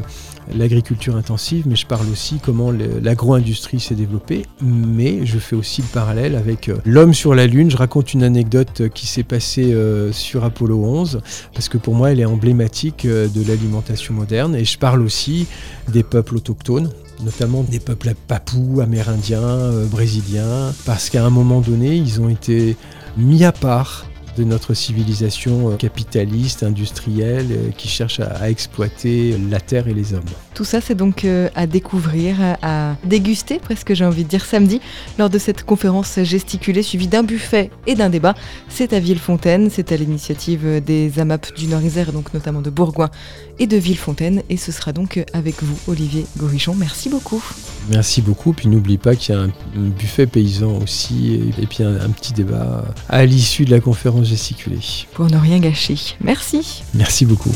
l'agriculture 0.54 1.16
intensive, 1.16 1.64
mais 1.66 1.76
je 1.76 1.86
parle 1.86 2.08
aussi 2.10 2.38
comment 2.42 2.70
l'agro-industrie 2.70 3.80
s'est 3.80 3.94
développée, 3.94 4.46
mais 4.62 5.26
je 5.26 5.38
fais 5.38 5.56
aussi 5.56 5.82
le 5.82 5.88
parallèle 5.88 6.34
avec 6.36 6.68
euh, 6.68 6.76
l'homme 6.84 7.14
sur 7.14 7.34
la 7.34 7.46
Lune. 7.46 7.70
Je 7.70 7.76
raconte 7.76 8.14
une 8.14 8.22
anecdote 8.22 8.88
qui 8.94 9.06
s'est 9.06 9.22
passée 9.22 9.74
sur 10.12 10.44
Apollo 10.44 10.84
11, 10.84 11.20
parce 11.52 11.68
que 11.68 11.78
pour 11.78 11.94
moi 11.94 12.12
elle 12.12 12.20
est 12.20 12.24
emblématique 12.24 13.06
de 13.06 13.48
l'alimentation 13.48 14.14
moderne, 14.14 14.54
et 14.54 14.64
je 14.64 14.78
parle 14.78 15.02
aussi 15.02 15.46
des 15.88 16.02
peuples 16.02 16.36
autochtones, 16.36 16.90
notamment 17.24 17.62
des 17.62 17.80
peuples 17.80 18.14
papous, 18.28 18.80
amérindiens, 18.80 19.40
euh, 19.40 19.86
brésiliens, 19.86 20.72
parce 20.84 21.10
qu'à 21.10 21.24
un 21.24 21.30
moment 21.30 21.60
donné, 21.60 21.94
ils 21.94 22.20
ont 22.20 22.28
été 22.28 22.76
mis 23.16 23.44
à 23.44 23.52
part 23.52 24.05
de 24.36 24.44
notre 24.44 24.74
civilisation 24.74 25.70
euh, 25.70 25.76
capitaliste, 25.76 26.62
industrielle, 26.62 27.48
euh, 27.50 27.70
qui 27.76 27.88
cherche 27.88 28.20
à, 28.20 28.50
exploiter 28.50 29.36
la 29.50 29.60
terre 29.60 29.88
et 29.88 29.94
les 29.94 30.14
hommes. 30.14 30.22
Tout 30.54 30.64
ça, 30.64 30.80
c'est 30.80 30.94
donc 30.94 31.24
euh, 31.24 31.48
à 31.54 31.66
découvrir, 31.66 32.36
à 32.62 32.96
déguster, 33.04 33.58
presque 33.58 33.94
j'ai 33.94 34.04
envie 34.04 34.24
de 34.24 34.28
dire 34.28 34.44
samedi, 34.44 34.80
lors 35.18 35.30
de 35.30 35.38
cette 35.38 35.64
conférence 35.64 36.18
gesticulée 36.22 36.82
suivie 36.82 37.08
d'un 37.08 37.22
buffet 37.22 37.70
et 37.86 37.94
d'un 37.94 38.10
débat. 38.10 38.34
C'est 38.68 38.92
à 38.92 39.00
Villefontaine, 39.00 39.70
c'est 39.70 39.92
à 39.92 39.96
l'initiative 39.96 40.82
des 40.84 41.18
AMAP 41.18 41.54
du 41.56 41.66
Nord-Isère, 41.66 42.12
donc 42.12 42.32
notamment 42.34 42.60
de 42.60 42.70
Bourgoin 42.70 43.10
et 43.58 43.66
de 43.66 43.76
Villefontaine. 43.76 44.42
Et 44.50 44.56
ce 44.56 44.72
sera 44.72 44.92
donc 44.92 45.24
avec 45.32 45.62
vous, 45.62 45.78
Olivier 45.88 46.26
Gorichon. 46.36 46.74
Merci 46.74 47.08
beaucoup. 47.08 47.42
Merci 47.90 48.22
beaucoup. 48.22 48.52
Puis 48.52 48.68
n'oublie 48.68 48.98
pas 48.98 49.16
qu'il 49.16 49.34
y 49.34 49.38
a 49.38 49.42
un, 49.42 49.50
buffet 49.76 50.26
paysan 50.26 50.78
aussi, 50.82 51.52
et, 51.58 51.66
puis 51.66 51.82
un 51.82 52.10
petit 52.10 52.32
débat 52.32 52.84
à 53.08 53.24
l'issue 53.24 53.64
de 53.64 53.70
la 53.70 53.80
conférence 53.80 54.25
gesticuler. 54.26 54.80
Pour 55.14 55.26
ne 55.26 55.36
rien 55.38 55.58
gâcher. 55.58 55.96
Merci. 56.20 56.82
Merci 56.94 57.24
beaucoup. 57.24 57.54